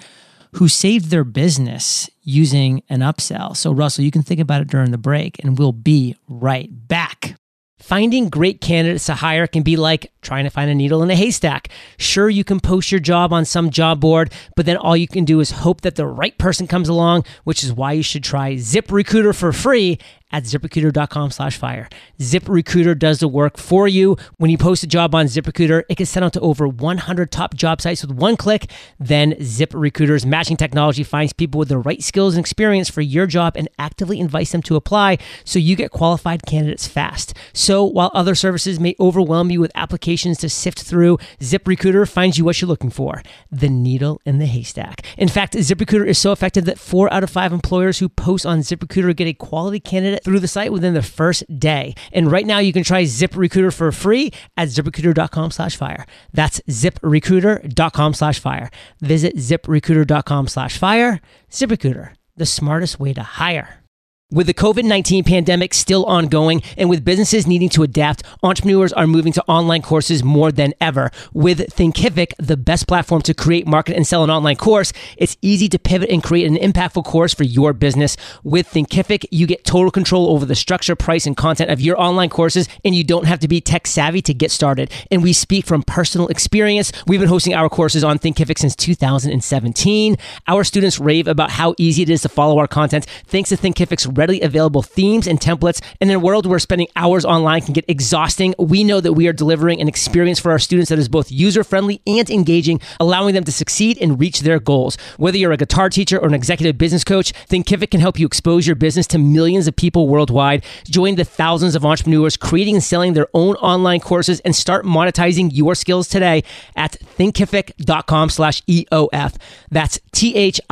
who 0.53 0.69
saved 0.69 1.11
their 1.11 1.25
business 1.25 2.09
using 2.23 2.83
an 2.89 3.01
upsell. 3.01 3.57
So, 3.57 3.73
Russell, 3.73 4.05
you 4.05 4.11
can 4.11 4.23
think 4.23 4.41
about 4.41 4.63
it 4.63 4.69
during 4.69 4.91
the 4.91 4.99
break, 4.99 5.43
and 5.43 5.59
we'll 5.59 5.73
be 5.73 6.17
right 6.29 6.69
back. 6.71 7.37
Finding 7.79 8.29
great 8.29 8.61
candidates 8.61 9.07
to 9.07 9.15
hire 9.15 9.47
can 9.47 9.63
be 9.63 9.77
like 9.77 10.13
trying 10.27 10.45
to 10.45 10.51
find 10.51 10.71
a 10.71 10.75
needle 10.75 11.03
in 11.03 11.11
a 11.11 11.15
haystack. 11.15 11.69
Sure, 11.97 12.29
you 12.29 12.45
can 12.45 12.61
post 12.61 12.91
your 12.91 13.01
job 13.01 13.33
on 13.33 13.45
some 13.45 13.71
job 13.71 14.01
board, 14.01 14.33
but 14.57 14.67
then 14.67 14.77
all 14.77 14.97
you 14.97 15.09
can 15.09 15.25
do 15.25 15.41
is 15.41 15.51
hope 15.53 15.83
that 15.83 15.95
the 15.95 16.07
right 16.07 16.37
person 16.37 16.67
comes 16.67 16.89
along, 16.89 17.25
which 17.45 17.63
is 17.63 17.73
why 17.73 17.93
you 17.93 18.03
should 18.03 18.25
try 18.25 18.55
ZipRecruiter 18.55 19.35
for 19.35 19.53
free 19.53 19.99
at 20.33 20.43
ziprecruiter.com 20.43 21.31
slash 21.31 21.57
fire. 21.57 21.89
ZipRecruiter 22.19 22.99
does 22.99 23.21
the 23.21 23.29
work 23.29 23.57
for 23.57 23.87
you. 23.87 24.17
When 24.39 24.51
you 24.51 24.59
post 24.59 24.83
a 24.83 24.87
job 24.87 25.15
on 25.15 25.27
ZipRecruiter, 25.27 25.85
it 25.89 25.97
can 25.97 26.07
send 26.07 26.25
out 26.25 26.33
to 26.33 26.41
over 26.41 26.67
100 26.67 27.31
top 27.31 27.55
job 27.55 27.81
sites 27.81 28.03
with 28.03 28.11
one 28.11 28.37
click. 28.37 28.71
Then 28.99 29.33
ZipRecruiter's 29.35 30.27
matching 30.27 30.57
technology 30.57 31.05
finds 31.05 31.33
people 31.33 31.59
with 31.59 31.69
the 31.69 31.79
right 31.79 32.03
skills 32.03 32.35
and 32.35 32.41
experience 32.41 32.91
for 32.91 33.03
your 33.03 33.27
job 33.27 33.57
and 33.57 33.69
actively 33.79 34.19
invites 34.19 34.53
them 34.53 34.63
to 34.63 34.77
apply 34.77 35.19
so 35.45 35.59
you 35.59 35.77
get 35.77 35.93
qualified 35.93 36.43
candidates 36.45 36.89
fast. 36.89 37.33
So 37.53 37.85
while 37.85 38.11
other 38.13 38.35
services 38.35 38.81
may 38.81 38.97
overwhelm 38.99 39.51
you 39.51 39.61
with 39.61 39.73
applications 39.77 40.16
to 40.17 40.49
sift 40.49 40.83
through, 40.83 41.19
ZipRecruiter 41.41 42.09
finds 42.09 42.39
you 42.39 42.45
what 42.45 42.61
you're 42.61 42.69
looking 42.69 42.91
for, 42.91 43.23
the 43.51 43.69
needle 43.69 44.21
in 44.25 44.39
the 44.39 44.47
haystack. 44.47 45.05
In 45.17 45.29
fact, 45.29 45.55
ZipRecruiter 45.55 46.07
is 46.07 46.19
so 46.19 46.33
effective 46.33 46.65
that 46.65 46.79
four 46.79 47.13
out 47.13 47.23
of 47.23 47.31
five 47.31 47.53
employers 47.53 47.99
who 47.99 48.09
post 48.09 48.47
on 48.47 48.61
ZipRecruiter 48.61 49.15
get 49.15 49.29
a 49.29 49.35
quality 49.35 49.81
candidate 49.81 50.25
through 50.25 50.41
the 50.41 50.49
site 50.49 50.73
within 50.73 50.95
the 50.95 51.03
first 51.03 51.45
day. 51.59 51.95
And 52.13 52.31
right 52.31 52.47
now 52.47 52.59
you 52.59 52.73
can 52.73 52.83
try 52.83 53.05
ZipRecruiter 53.05 53.73
for 53.73 53.93
free 53.93 54.33
at 54.57 54.69
ziprecruiter.com 54.69 55.51
slash 55.51 55.77
fire. 55.77 56.07
That's 56.33 56.61
ziprecruiter.com 56.69 58.15
slash 58.15 58.39
fire. 58.39 58.71
Visit 59.01 59.37
ziprecruiter.com 59.37 60.49
slash 60.49 60.79
fire. 60.79 61.21
ZipRecruiter, 61.51 62.15
the 62.37 62.47
smartest 62.47 62.99
way 62.99 63.13
to 63.15 63.23
hire. 63.23 63.86
With 64.33 64.49
the 64.49 64.55
COVID 64.55 64.83
19 64.83 65.23
pandemic 65.23 65.73
still 65.73 66.05
ongoing 66.07 66.61
and 66.77 66.91
with 66.91 67.05
businesses 67.05 67.47
needing 67.47 67.69
to 67.69 67.85
adapt, 67.85 68.25
entrepreneurs 68.43 68.93
are 68.93 69.07
moving 69.07 69.33
to 69.35 69.45
online 69.47 69.83
courses 69.83 70.25
more 70.25 70.51
than 70.51 70.75
ever. 70.81 71.13
With 71.33 71.61
Thinkific, 71.61 72.33
the 72.37 72.57
best 72.57 72.89
platform 72.89 73.23
to 73.23 73.35
create, 73.35 73.69
market, 73.69 73.95
and 73.95 74.05
sell 74.05 74.25
an 74.25 74.31
online 74.31 74.57
course, 74.57 74.93
it's 75.17 75.37
easy 75.43 75.69
to 75.69 75.79
pivot 75.79 76.11
and 76.11 76.25
create 76.25 76.45
an 76.45 76.57
impactful 76.57 77.05
course 77.05 77.35
for 77.35 77.45
your 77.45 77.73
business. 77.73 78.17
With 78.43 78.69
Thinkific, 78.69 79.27
you 79.31 79.47
get 79.47 79.65
total 79.65 79.93
control 79.93 80.31
over 80.31 80.45
the 80.45 80.57
structure, 80.57 80.97
price, 80.97 81.25
and 81.25 81.37
content 81.37 81.71
of 81.71 81.81
your 81.81 81.97
online 81.97 82.29
courses, 82.29 82.69
and 82.85 82.97
you 82.97 83.05
don't 83.05 83.27
have 83.27 83.39
to 83.39 83.49
be 83.49 83.61
tech 83.61 83.87
savvy 83.87 84.23
to 84.23 84.35
get 84.35 84.51
started. 84.51 84.91
And 85.09 85.23
we 85.23 85.33
speak 85.35 85.67
from 85.67 85.85
personal 85.85 86.27
experience. 86.27 86.91
We've 87.07 87.21
been 87.21 87.29
hosting 87.29 87.55
our 87.55 87.69
courses 87.69 88.03
on 88.03 88.19
Thinkific 88.19 88.59
since 88.59 88.75
2017. 88.75 90.17
Our 90.49 90.65
students 90.65 90.99
rave 90.99 91.29
about 91.29 91.53
how 91.53 91.77
easy 91.79 92.03
it 92.03 92.11
is 92.11 92.23
to 92.23 92.29
follow 92.29 92.59
our 92.59 92.67
content 92.67 93.07
thanks 93.29 93.51
to 93.51 93.57
Thinkific's 93.57 94.16
readily 94.17 94.41
available 94.41 94.83
themes 94.83 95.27
and 95.27 95.41
templates. 95.41 95.83
And 96.01 96.11
in 96.11 96.17
a 96.17 96.21
world 96.21 96.47
where 96.47 96.59
spending 96.59 96.89
hours 96.97 97.25
online 97.25 97.63
can 97.63 97.73
get 97.73 97.85
exhausting, 97.89 98.55
we 98.59 98.85
know 98.85 99.01
that 99.01 99.13
we 99.13 99.29
are 99.29 99.33
delivering 99.33 99.81
an 99.81 99.89
experience 99.89 100.39
for 100.39 100.51
our 100.51 100.59
students 100.59 100.89
that 100.91 100.99
is 100.99 101.09
both 101.09 101.31
user 101.31 101.63
friendly 101.65 102.01
and 102.07 102.29
engaging, 102.31 102.81
allowing 103.01 103.35
them 103.35 103.45
to 103.45 103.53
succeed 103.53 103.99
and 104.01 104.19
reach 104.19 104.41
their 104.41 104.59
goals. 104.59 104.97
Whether 105.17 105.39
you're 105.39 105.53
a 105.53 105.57
guitar 105.57 105.89
teacher 105.91 106.19
or 106.19 106.27
an 106.27 106.35
executive 106.35 106.79
business 106.79 107.05
coach, 107.05 107.33
Thinkific 107.49 107.91
can 107.91 108.01
help 108.01 108.19
you 108.19 108.27
expose 108.27 108.67
your 108.67 108.77
business 108.77 109.07
to 109.09 109.19
millions 109.19 109.67
of 109.67 109.77
people 109.77 110.09
worldwide. 110.09 110.65
Join 110.85 111.17
the 111.17 111.25
thousands 111.25 111.75
of 111.75 111.85
entrepreneurs 111.85 112.37
creating 112.37 112.75
and 112.77 112.85
selling 112.85 113.13
their 113.15 113.29
own 113.35 113.57
online 113.57 114.01
courses 114.01 114.41
and 114.41 114.55
start 114.55 114.85
monetizing 114.85 115.51
your 115.53 115.75
skills 115.75 116.09
today 116.09 116.45
at 116.75 116.93
thinkific.com 117.19 118.31
slash 118.31 118.63
EOF. 118.63 119.37
That's 119.71 119.99
T-H-I-N-K-I-F-I-C 120.13 120.67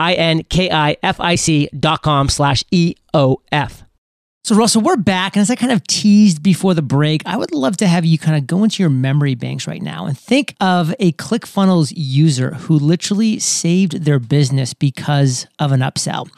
dot 1.79 2.03
com 2.03 2.29
slash 2.29 2.65
EOF. 2.73 3.04
So, 3.15 4.57
Russell, 4.57 4.83
we're 4.83 4.97
back. 4.97 5.37
And 5.37 5.41
as 5.41 5.49
I 5.49 5.55
kind 5.55 5.71
of 5.71 5.87
teased 5.87 6.43
before 6.43 6.75
the 6.75 6.83
break, 6.83 7.23
I 7.25 7.37
would 7.37 7.55
love 7.55 7.77
to 7.77 7.87
have 7.87 8.05
you 8.05 8.19
kind 8.19 8.37
of 8.37 8.47
go 8.47 8.65
into 8.65 8.83
your 8.83 8.91
memory 8.91 9.37
banks 9.37 9.69
right 9.69 9.81
now 9.81 10.07
and 10.07 10.19
think 10.19 10.55
of 10.61 10.93
a 10.99 11.13
ClickFunnels 11.13 11.93
user 11.97 12.55
who 12.55 12.75
literally 12.75 13.39
saved 13.39 14.05
their 14.05 14.19
business 14.19 14.75
because 14.75 15.47
of 15.61 15.71
an 15.71 15.79
upsell. 15.81 16.29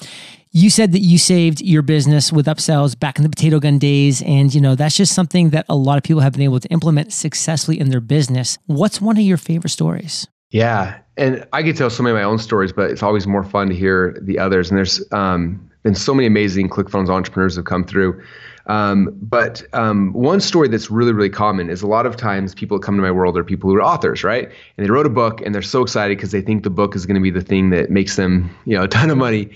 You 0.53 0.69
said 0.69 0.93
that 0.93 1.01
you 1.01 1.17
saved 1.19 1.63
your 1.63 1.81
business 1.81 2.31
with 2.31 2.47
upsells 2.47 2.99
back 2.99 3.17
in 3.17 3.23
the 3.23 3.31
potato 3.31 3.59
gun 3.59 3.79
days. 3.79 4.23
And, 4.23 4.55
you 4.55 4.61
know, 4.61 4.75
that's 4.75 4.97
just 4.97 5.15
something 5.15 5.51
that 5.51 5.65
a 5.71 5.75
lot 5.75 5.97
of 5.97 6.05
people 6.05 6.21
have 6.21 6.33
been 6.33 6.43
able 6.43 6.61
to 6.61 6.69
implement 6.69 7.13
successfully 7.13 7.81
in 7.81 7.89
their 7.89 8.01
business. 8.01 8.59
What's 8.67 9.01
one 9.01 9.17
of 9.17 9.23
your 9.23 9.39
favorite 9.39 9.71
stories? 9.71 10.29
Yeah. 10.51 10.99
And 11.17 11.47
I 11.53 11.63
could 11.63 11.77
tell 11.77 11.91
so 11.91 12.03
many 12.03 12.13
of 12.13 12.21
my 12.21 12.25
own 12.25 12.39
stories, 12.39 12.73
but 12.73 12.91
it's 12.91 13.03
always 13.03 13.27
more 13.27 13.43
fun 13.43 13.69
to 13.71 13.75
hear 13.75 14.17
the 14.23 14.39
others. 14.39 14.71
And 14.71 14.77
there's, 14.77 15.03
um, 15.13 15.71
been 15.87 15.95
so 15.95 16.13
many 16.13 16.27
amazing 16.27 16.69
ClickFunnels 16.69 17.09
entrepreneurs 17.09 17.57
have 17.57 17.65
come 17.65 17.85
through. 17.85 18.21
Um, 18.67 19.17
but 19.23 19.63
um, 19.73 20.13
one 20.13 20.41
story 20.41 20.67
that's 20.67 20.91
really, 20.91 21.13
really 21.13 21.31
common 21.31 21.71
is 21.71 21.83
a 21.83 21.87
lot 21.87 22.05
of 22.05 22.17
times 22.17 22.55
people 22.55 22.81
come 22.81 22.97
to 22.97 23.03
my 23.03 23.13
world 23.13 23.39
are 23.39 23.45
people 23.45 23.71
who 23.71 23.77
are 23.77 23.83
authors, 23.83 24.25
right? 24.25 24.47
And 24.77 24.85
they 24.85 24.91
wrote 24.91 25.07
a 25.07 25.11
book 25.11 25.41
and 25.41 25.55
they're 25.55 25.63
so 25.63 25.83
excited 25.83 26.19
because 26.19 26.33
they 26.33 26.41
think 26.41 26.65
the 26.65 26.71
book 26.71 26.97
is 26.97 27.07
going 27.07 27.15
to 27.15 27.21
be 27.21 27.31
the 27.31 27.41
thing 27.41 27.71
that 27.71 27.91
makes 27.91 28.17
them, 28.17 28.51
you 28.65 28.77
know, 28.77 28.83
a 28.83 28.89
ton 28.89 29.11
of 29.11 29.17
money. 29.17 29.51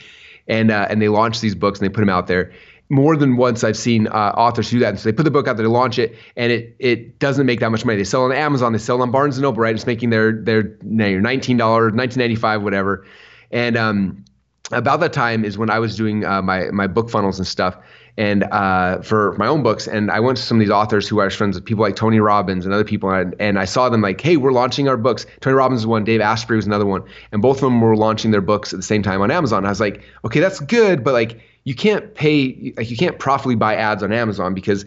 And 0.47 0.71
uh, 0.71 0.87
and 0.89 1.03
they 1.03 1.09
launch 1.09 1.41
these 1.41 1.57
books 1.57 1.81
and 1.81 1.89
they 1.89 1.93
put 1.93 2.01
them 2.01 2.09
out 2.09 2.29
there. 2.29 2.53
More 2.89 3.17
than 3.17 3.37
once, 3.37 3.63
I've 3.63 3.77
seen 3.77 4.07
uh, 4.09 4.33
authors 4.37 4.71
do 4.71 4.79
that. 4.81 4.89
And 4.91 4.99
so 4.99 5.09
they 5.09 5.13
put 5.13 5.23
the 5.25 5.31
book 5.31 5.47
out 5.47 5.57
there, 5.57 5.65
they 5.65 5.73
launch 5.73 5.99
it, 5.99 6.17
and 6.37 6.51
it 6.51 6.75
it 6.79 7.19
doesn't 7.19 7.47
make 7.47 7.61
that 7.61 7.71
much 7.71 7.85
money. 7.85 7.99
They 7.99 8.05
sell 8.05 8.25
on 8.25 8.33
Amazon, 8.33 8.73
they 8.73 8.79
sell 8.79 9.03
on 9.03 9.11
Barnes 9.11 9.37
and 9.37 9.43
Noble, 9.43 9.63
right? 9.63 9.75
It's 9.75 9.87
making 9.87 10.11
their 10.11 10.33
their 10.33 10.77
nineteen 10.83 11.57
dollars, 11.57 11.95
nineteen 11.95 12.19
ninety 12.21 12.37
five, 12.37 12.63
whatever. 12.63 13.07
And 13.53 13.77
um, 13.77 14.25
about 14.73 15.01
that 15.01 15.13
time 15.13 15.45
is 15.45 15.59
when 15.59 15.71
I 15.71 15.79
was 15.79 15.97
doing 15.97 16.25
uh, 16.25 16.43
my 16.43 16.71
my 16.71 16.87
book 16.87 17.11
funnels 17.11 17.39
and 17.39 17.47
stuff, 17.47 17.77
and 18.17 18.45
uh, 18.45 19.01
for 19.03 19.35
my 19.39 19.47
own 19.47 19.63
books. 19.63 19.87
And 19.87 20.11
I 20.11 20.21
went 20.21 20.39
to 20.39 20.43
some 20.43 20.59
of 20.59 20.61
these 20.61 20.71
authors 20.71 21.09
who 21.09 21.21
I 21.21 21.25
was 21.25 21.35
friends 21.35 21.57
with, 21.57 21.65
people 21.65 21.83
like 21.83 21.97
Tony 21.97 22.21
Robbins 22.21 22.65
and 22.65 22.75
other 22.75 22.85
people, 22.85 23.11
and, 23.11 23.35
and 23.39 23.59
I 23.59 23.65
saw 23.65 23.89
them 23.89 24.03
like, 24.03 24.21
hey, 24.21 24.37
we're 24.37 24.53
launching 24.53 24.89
our 24.89 24.97
books. 24.97 25.27
Tony 25.41 25.55
Robbins 25.55 25.81
was 25.81 25.87
one, 25.87 26.05
Dave 26.05 26.21
Asprey 26.21 26.57
was 26.57 26.67
another 26.67 26.87
one, 26.87 27.03
and 27.33 27.43
both 27.43 27.59
of 27.59 27.63
them 27.63 27.81
were 27.81 27.97
launching 27.97 28.31
their 28.31 28.41
books 28.41 28.73
at 28.73 28.79
the 28.79 28.85
same 28.85 29.03
time 29.03 29.21
on 29.21 29.31
Amazon. 29.31 29.65
I 29.65 29.71
was 29.71 29.81
like, 29.81 30.03
okay, 30.25 30.41
that's 30.41 30.61
good, 30.61 31.03
but 31.03 31.15
like 31.15 31.41
you 31.65 31.75
can't 31.75 32.15
pay, 32.15 32.73
like 32.77 32.91
you 32.91 32.97
can't 32.97 33.19
profitably 33.19 33.57
buy 33.57 33.77
ads 33.77 34.03
on 34.03 34.13
Amazon 34.13 34.55
because 34.55 34.85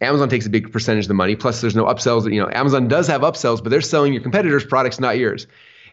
Amazon 0.00 0.28
takes 0.28 0.46
a 0.46 0.50
big 0.50 0.70
percentage 0.72 1.04
of 1.04 1.08
the 1.08 1.14
money. 1.14 1.36
Plus, 1.36 1.60
there's 1.60 1.76
no 1.76 1.84
upsells. 1.86 2.30
You 2.30 2.40
know, 2.40 2.50
Amazon 2.52 2.88
does 2.88 3.06
have 3.06 3.22
upsells, 3.22 3.62
but 3.62 3.70
they're 3.70 3.80
selling 3.80 4.12
your 4.12 4.22
competitors' 4.22 4.64
products, 4.64 5.00
not 5.00 5.18
yours. 5.18 5.46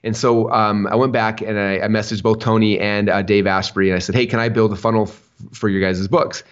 And 0.04 0.18
so 0.18 0.52
um, 0.52 0.88
I 0.88 0.96
went 0.96 1.14
back 1.14 1.42
and 1.42 1.60
I, 1.60 1.76
I, 1.76 1.88
messaged 1.88 2.24
both 2.24 2.40
Tony 2.40 2.80
and 2.80 3.08
uh, 3.10 3.22
Dave 3.22 3.46
Asprey, 3.46 3.90
and 3.90 3.96
I 3.96 4.00
said, 4.00 4.16
"Hey, 4.16 4.26
can 4.26 4.40
I 4.40 4.50
build 4.50 4.74
a 4.74 4.76
funnel 4.76 5.04
f- 5.04 5.30
for 5.54 5.70
your 5.70 5.82
guys' 5.82 6.08
books?" 6.08 6.44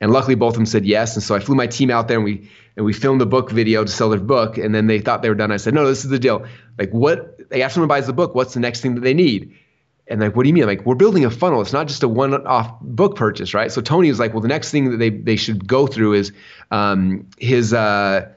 And 0.00 0.12
luckily, 0.12 0.34
both 0.34 0.54
of 0.54 0.56
them 0.56 0.66
said 0.66 0.84
yes. 0.84 1.14
And 1.14 1.22
so 1.22 1.34
I 1.34 1.38
flew 1.38 1.54
my 1.54 1.66
team 1.66 1.90
out 1.90 2.08
there, 2.08 2.16
and 2.16 2.24
we 2.24 2.50
and 2.76 2.84
we 2.84 2.92
filmed 2.92 3.20
the 3.20 3.26
book 3.26 3.50
video 3.50 3.84
to 3.84 3.90
sell 3.90 4.10
their 4.10 4.20
book. 4.20 4.58
And 4.58 4.74
then 4.74 4.88
they 4.88 4.98
thought 4.98 5.22
they 5.22 5.28
were 5.28 5.36
done. 5.36 5.52
I 5.52 5.56
said, 5.56 5.72
"No, 5.74 5.86
this 5.86 6.04
is 6.04 6.10
the 6.10 6.18
deal. 6.18 6.44
Like, 6.78 6.90
what? 6.90 7.38
Like, 7.50 7.60
after 7.60 7.74
someone 7.74 7.88
buys 7.88 8.08
the 8.08 8.12
book, 8.12 8.34
what's 8.34 8.54
the 8.54 8.60
next 8.60 8.80
thing 8.80 8.96
that 8.96 9.02
they 9.02 9.14
need?" 9.14 9.54
And 10.08 10.20
like, 10.20 10.36
what 10.36 10.44
do 10.44 10.48
you 10.48 10.54
mean? 10.54 10.66
Like, 10.66 10.86
we're 10.86 10.94
building 10.94 11.24
a 11.24 11.30
funnel. 11.30 11.60
It's 11.60 11.72
not 11.72 11.88
just 11.88 12.04
a 12.04 12.08
one-off 12.08 12.80
book 12.80 13.16
purchase, 13.16 13.54
right? 13.54 13.72
So 13.72 13.80
Tony 13.80 14.08
was 14.08 14.20
like, 14.20 14.32
well, 14.32 14.40
the 14.40 14.46
next 14.46 14.70
thing 14.70 14.92
that 14.92 14.98
they 14.98 15.10
they 15.10 15.34
should 15.34 15.66
go 15.66 15.86
through 15.86 16.14
is 16.14 16.32
um, 16.72 17.28
his. 17.38 17.72
Uh, 17.72 18.28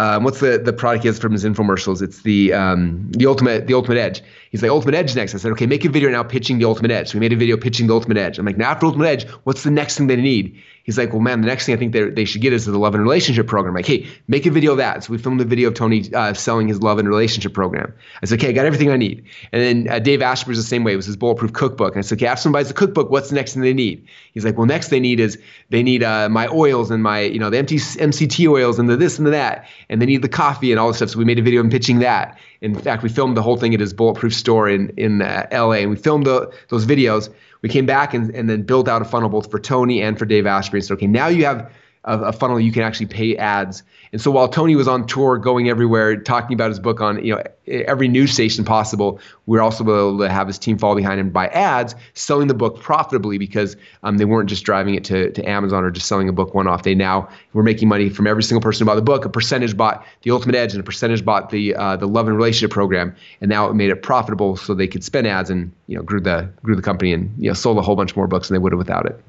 um, 0.00 0.24
what's 0.24 0.40
the 0.40 0.56
the 0.58 0.72
product 0.72 1.04
has 1.04 1.18
from 1.18 1.32
his 1.32 1.44
infomercials? 1.44 2.00
It's 2.00 2.22
the 2.22 2.54
um, 2.54 3.10
the 3.12 3.26
ultimate 3.26 3.66
the 3.66 3.74
ultimate 3.74 3.98
edge. 3.98 4.22
He's 4.50 4.62
like 4.62 4.70
ultimate 4.70 4.94
edge 4.94 5.14
next. 5.14 5.34
I 5.34 5.38
said, 5.38 5.52
okay, 5.52 5.66
make 5.66 5.84
a 5.84 5.90
video 5.90 6.08
now 6.08 6.22
pitching 6.22 6.58
the 6.58 6.64
ultimate 6.64 6.90
edge. 6.90 7.08
So 7.08 7.18
we 7.18 7.20
made 7.20 7.34
a 7.34 7.36
video 7.36 7.58
pitching 7.58 7.86
the 7.86 7.92
ultimate 7.92 8.16
edge. 8.16 8.38
I'm 8.38 8.46
like, 8.46 8.56
now 8.56 8.70
after 8.70 8.86
ultimate 8.86 9.08
edge, 9.08 9.28
what's 9.44 9.62
the 9.62 9.70
next 9.70 9.98
thing 9.98 10.06
they 10.06 10.16
need? 10.16 10.58
He's 10.84 10.98
like, 10.98 11.12
well, 11.12 11.20
man, 11.20 11.40
the 11.40 11.46
next 11.46 11.66
thing 11.66 11.74
I 11.74 11.78
think 11.78 11.92
they 11.92 12.24
should 12.24 12.40
get 12.40 12.52
is 12.52 12.66
the 12.66 12.78
love 12.78 12.94
and 12.94 13.02
relationship 13.02 13.46
program. 13.46 13.74
Like, 13.74 13.86
hey, 13.86 14.08
make 14.28 14.46
a 14.46 14.50
video 14.50 14.72
of 14.72 14.78
that. 14.78 15.04
So 15.04 15.12
we 15.12 15.18
filmed 15.18 15.40
a 15.40 15.44
video 15.44 15.68
of 15.68 15.74
Tony 15.74 16.12
uh, 16.14 16.32
selling 16.34 16.68
his 16.68 16.80
love 16.80 16.98
and 16.98 17.08
relationship 17.08 17.52
program. 17.52 17.92
I 18.22 18.26
said, 18.26 18.38
okay, 18.38 18.48
I 18.48 18.52
got 18.52 18.66
everything 18.66 18.90
I 18.90 18.96
need. 18.96 19.24
And 19.52 19.62
then 19.62 19.94
uh, 19.94 19.98
Dave 19.98 20.20
was 20.20 20.56
the 20.56 20.62
same 20.62 20.84
way. 20.84 20.92
It 20.92 20.96
was 20.96 21.06
his 21.06 21.16
bulletproof 21.16 21.52
cookbook. 21.52 21.94
And 21.94 21.98
I 21.98 22.02
said, 22.02 22.18
okay, 22.18 22.26
after 22.26 22.48
buys 22.50 22.68
the 22.68 22.74
cookbook, 22.74 23.10
what's 23.10 23.28
the 23.28 23.34
next 23.34 23.54
thing 23.54 23.62
they 23.62 23.74
need? 23.74 24.06
He's 24.32 24.44
like, 24.44 24.56
well, 24.56 24.66
next 24.66 24.88
they 24.88 25.00
need 25.00 25.20
is 25.20 25.38
they 25.68 25.82
need 25.82 26.02
uh, 26.02 26.28
my 26.28 26.48
oils 26.48 26.90
and 26.90 27.02
my, 27.02 27.20
you 27.20 27.38
know, 27.38 27.50
the 27.50 27.58
MT, 27.58 27.76
MCT 27.76 28.48
oils 28.48 28.78
and 28.78 28.88
the 28.88 28.96
this 28.96 29.18
and 29.18 29.26
the 29.26 29.30
that, 29.30 29.68
and 29.88 30.00
they 30.00 30.06
need 30.06 30.22
the 30.22 30.28
coffee 30.28 30.72
and 30.72 30.80
all 30.80 30.88
this 30.88 30.96
stuff. 30.96 31.10
So 31.10 31.18
we 31.18 31.24
made 31.24 31.38
a 31.38 31.42
video 31.42 31.60
and 31.60 31.70
pitching 31.70 31.98
that. 32.00 32.38
In 32.60 32.74
fact, 32.74 33.02
we 33.02 33.08
filmed 33.08 33.36
the 33.36 33.42
whole 33.42 33.56
thing 33.56 33.74
at 33.74 33.80
his 33.80 33.92
bulletproof 33.92 34.34
store 34.34 34.68
in 34.68 34.90
in 34.96 35.22
uh, 35.22 35.46
LA, 35.52 35.80
and 35.82 35.90
we 35.90 35.96
filmed 35.96 36.26
the, 36.26 36.52
those 36.68 36.84
videos 36.86 37.30
we 37.62 37.68
came 37.68 37.86
back 37.86 38.14
and, 38.14 38.34
and 38.34 38.48
then 38.48 38.62
built 38.62 38.88
out 38.88 39.02
a 39.02 39.04
funnel 39.04 39.28
both 39.28 39.50
for 39.50 39.58
Tony 39.58 40.02
and 40.02 40.18
for 40.18 40.24
Dave 40.24 40.46
Asprey. 40.46 40.78
And 40.78 40.86
said, 40.86 40.94
okay, 40.94 41.06
now 41.06 41.26
you 41.28 41.44
have 41.44 41.70
a, 42.04 42.18
a, 42.18 42.32
funnel 42.32 42.58
you 42.58 42.72
can 42.72 42.82
actually 42.82 43.06
pay 43.06 43.36
ads. 43.36 43.82
And 44.12 44.20
so 44.20 44.30
while 44.30 44.48
Tony 44.48 44.74
was 44.74 44.88
on 44.88 45.06
tour, 45.06 45.36
going 45.36 45.68
everywhere, 45.68 46.16
talking 46.16 46.54
about 46.54 46.70
his 46.70 46.80
book 46.80 47.00
on 47.00 47.24
you 47.24 47.34
know 47.34 47.42
every 47.66 48.08
news 48.08 48.32
station 48.32 48.64
possible, 48.64 49.20
we 49.46 49.58
are 49.58 49.60
also 49.60 49.84
able 49.84 50.18
to 50.18 50.28
have 50.28 50.46
his 50.46 50.58
team 50.58 50.78
fall 50.78 50.96
behind 50.96 51.20
him 51.20 51.30
by 51.30 51.48
ads, 51.48 51.94
selling 52.14 52.48
the 52.48 52.54
book 52.54 52.80
profitably 52.80 53.38
because 53.38 53.76
um, 54.02 54.16
they 54.16 54.24
weren't 54.24 54.48
just 54.48 54.64
driving 54.64 54.94
it 54.94 55.04
to, 55.04 55.30
to 55.32 55.48
Amazon 55.48 55.84
or 55.84 55.90
just 55.90 56.08
selling 56.08 56.28
a 56.28 56.32
book 56.32 56.54
one 56.54 56.66
off. 56.66 56.82
They 56.82 56.94
now 56.94 57.28
were 57.52 57.62
making 57.62 57.88
money 57.88 58.08
from 58.08 58.26
every 58.26 58.42
single 58.42 58.62
person 58.62 58.84
who 58.84 58.86
bought 58.86 58.96
the 58.96 59.02
book. 59.02 59.24
A 59.24 59.28
percentage 59.28 59.76
bought 59.76 60.04
the 60.22 60.30
Ultimate 60.30 60.56
Edge, 60.56 60.72
and 60.72 60.80
a 60.80 60.84
percentage 60.84 61.24
bought 61.24 61.50
the 61.50 61.74
uh, 61.74 61.96
the 61.96 62.06
Love 62.06 62.26
and 62.26 62.36
Relationship 62.36 62.70
program, 62.70 63.14
and 63.40 63.48
now 63.48 63.68
it 63.68 63.74
made 63.74 63.90
it 63.90 64.02
profitable 64.02 64.56
so 64.56 64.74
they 64.74 64.88
could 64.88 65.04
spend 65.04 65.26
ads 65.26 65.50
and 65.50 65.70
you 65.86 65.96
know 65.96 66.02
grew 66.02 66.20
the 66.20 66.48
grew 66.62 66.74
the 66.74 66.82
company 66.82 67.12
and 67.12 67.32
you 67.36 67.48
know 67.48 67.54
sold 67.54 67.78
a 67.78 67.82
whole 67.82 67.96
bunch 67.96 68.16
more 68.16 68.26
books 68.26 68.48
than 68.48 68.54
they 68.54 68.58
would 68.58 68.72
have 68.72 68.78
without 68.78 69.06
it. 69.06 69.22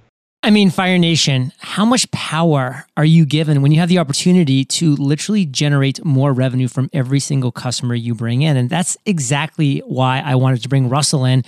I 0.43 0.49
mean, 0.49 0.71
Fire 0.71 0.97
Nation, 0.97 1.53
how 1.59 1.85
much 1.85 2.09
power 2.09 2.87
are 2.97 3.05
you 3.05 3.27
given 3.27 3.61
when 3.61 3.71
you 3.71 3.79
have 3.79 3.89
the 3.89 3.99
opportunity 3.99 4.65
to 4.65 4.95
literally 4.95 5.45
generate 5.45 6.03
more 6.03 6.33
revenue 6.33 6.67
from 6.67 6.89
every 6.93 7.19
single 7.19 7.51
customer 7.51 7.93
you 7.93 8.15
bring 8.15 8.41
in? 8.41 8.57
And 8.57 8.67
that's 8.67 8.97
exactly 9.05 9.79
why 9.85 10.19
I 10.25 10.33
wanted 10.33 10.63
to 10.63 10.69
bring 10.69 10.89
Russell 10.89 11.25
in 11.25 11.43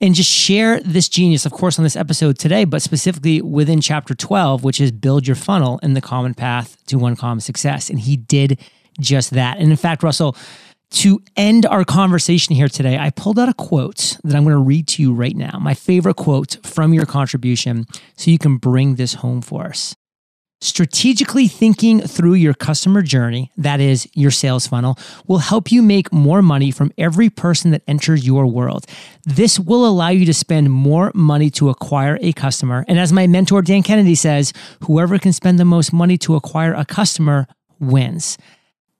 and 0.00 0.16
just 0.16 0.28
share 0.28 0.80
this 0.80 1.08
genius, 1.08 1.46
of 1.46 1.52
course, 1.52 1.78
on 1.78 1.84
this 1.84 1.94
episode 1.94 2.36
today, 2.36 2.64
but 2.64 2.82
specifically 2.82 3.40
within 3.40 3.80
chapter 3.80 4.12
12, 4.12 4.64
which 4.64 4.80
is 4.80 4.90
build 4.90 5.24
your 5.24 5.36
funnel 5.36 5.78
in 5.84 5.94
the 5.94 6.00
common 6.00 6.34
path 6.34 6.76
to 6.86 7.06
uncommon 7.06 7.40
success. 7.40 7.88
And 7.88 8.00
he 8.00 8.16
did 8.16 8.58
just 8.98 9.30
that. 9.30 9.58
And 9.58 9.70
in 9.70 9.76
fact, 9.76 10.02
Russell, 10.02 10.36
to 10.92 11.22
end 11.36 11.66
our 11.66 11.84
conversation 11.84 12.54
here 12.54 12.68
today, 12.68 12.98
I 12.98 13.10
pulled 13.10 13.38
out 13.38 13.48
a 13.48 13.54
quote 13.54 14.18
that 14.24 14.36
I'm 14.36 14.44
going 14.44 14.54
to 14.54 14.58
read 14.58 14.86
to 14.88 15.02
you 15.02 15.14
right 15.14 15.36
now, 15.36 15.58
my 15.60 15.74
favorite 15.74 16.16
quote 16.16 16.58
from 16.64 16.92
your 16.92 17.06
contribution, 17.06 17.86
so 18.16 18.30
you 18.30 18.38
can 18.38 18.58
bring 18.58 18.96
this 18.96 19.14
home 19.14 19.40
for 19.40 19.66
us. 19.66 19.96
Strategically 20.60 21.48
thinking 21.48 22.00
through 22.00 22.34
your 22.34 22.54
customer 22.54 23.02
journey, 23.02 23.50
that 23.56 23.80
is, 23.80 24.06
your 24.14 24.30
sales 24.30 24.68
funnel, 24.68 24.96
will 25.26 25.38
help 25.38 25.72
you 25.72 25.82
make 25.82 26.12
more 26.12 26.40
money 26.40 26.70
from 26.70 26.92
every 26.96 27.28
person 27.28 27.72
that 27.72 27.82
enters 27.88 28.24
your 28.24 28.46
world. 28.46 28.86
This 29.24 29.58
will 29.58 29.84
allow 29.84 30.10
you 30.10 30.24
to 30.26 30.34
spend 30.34 30.70
more 30.70 31.10
money 31.14 31.50
to 31.50 31.68
acquire 31.68 32.16
a 32.20 32.32
customer. 32.32 32.84
And 32.86 33.00
as 33.00 33.12
my 33.12 33.26
mentor 33.26 33.62
Dan 33.62 33.82
Kennedy 33.82 34.14
says, 34.14 34.52
whoever 34.84 35.18
can 35.18 35.32
spend 35.32 35.58
the 35.58 35.64
most 35.64 35.92
money 35.92 36.16
to 36.18 36.36
acquire 36.36 36.74
a 36.74 36.84
customer 36.84 37.48
wins. 37.80 38.38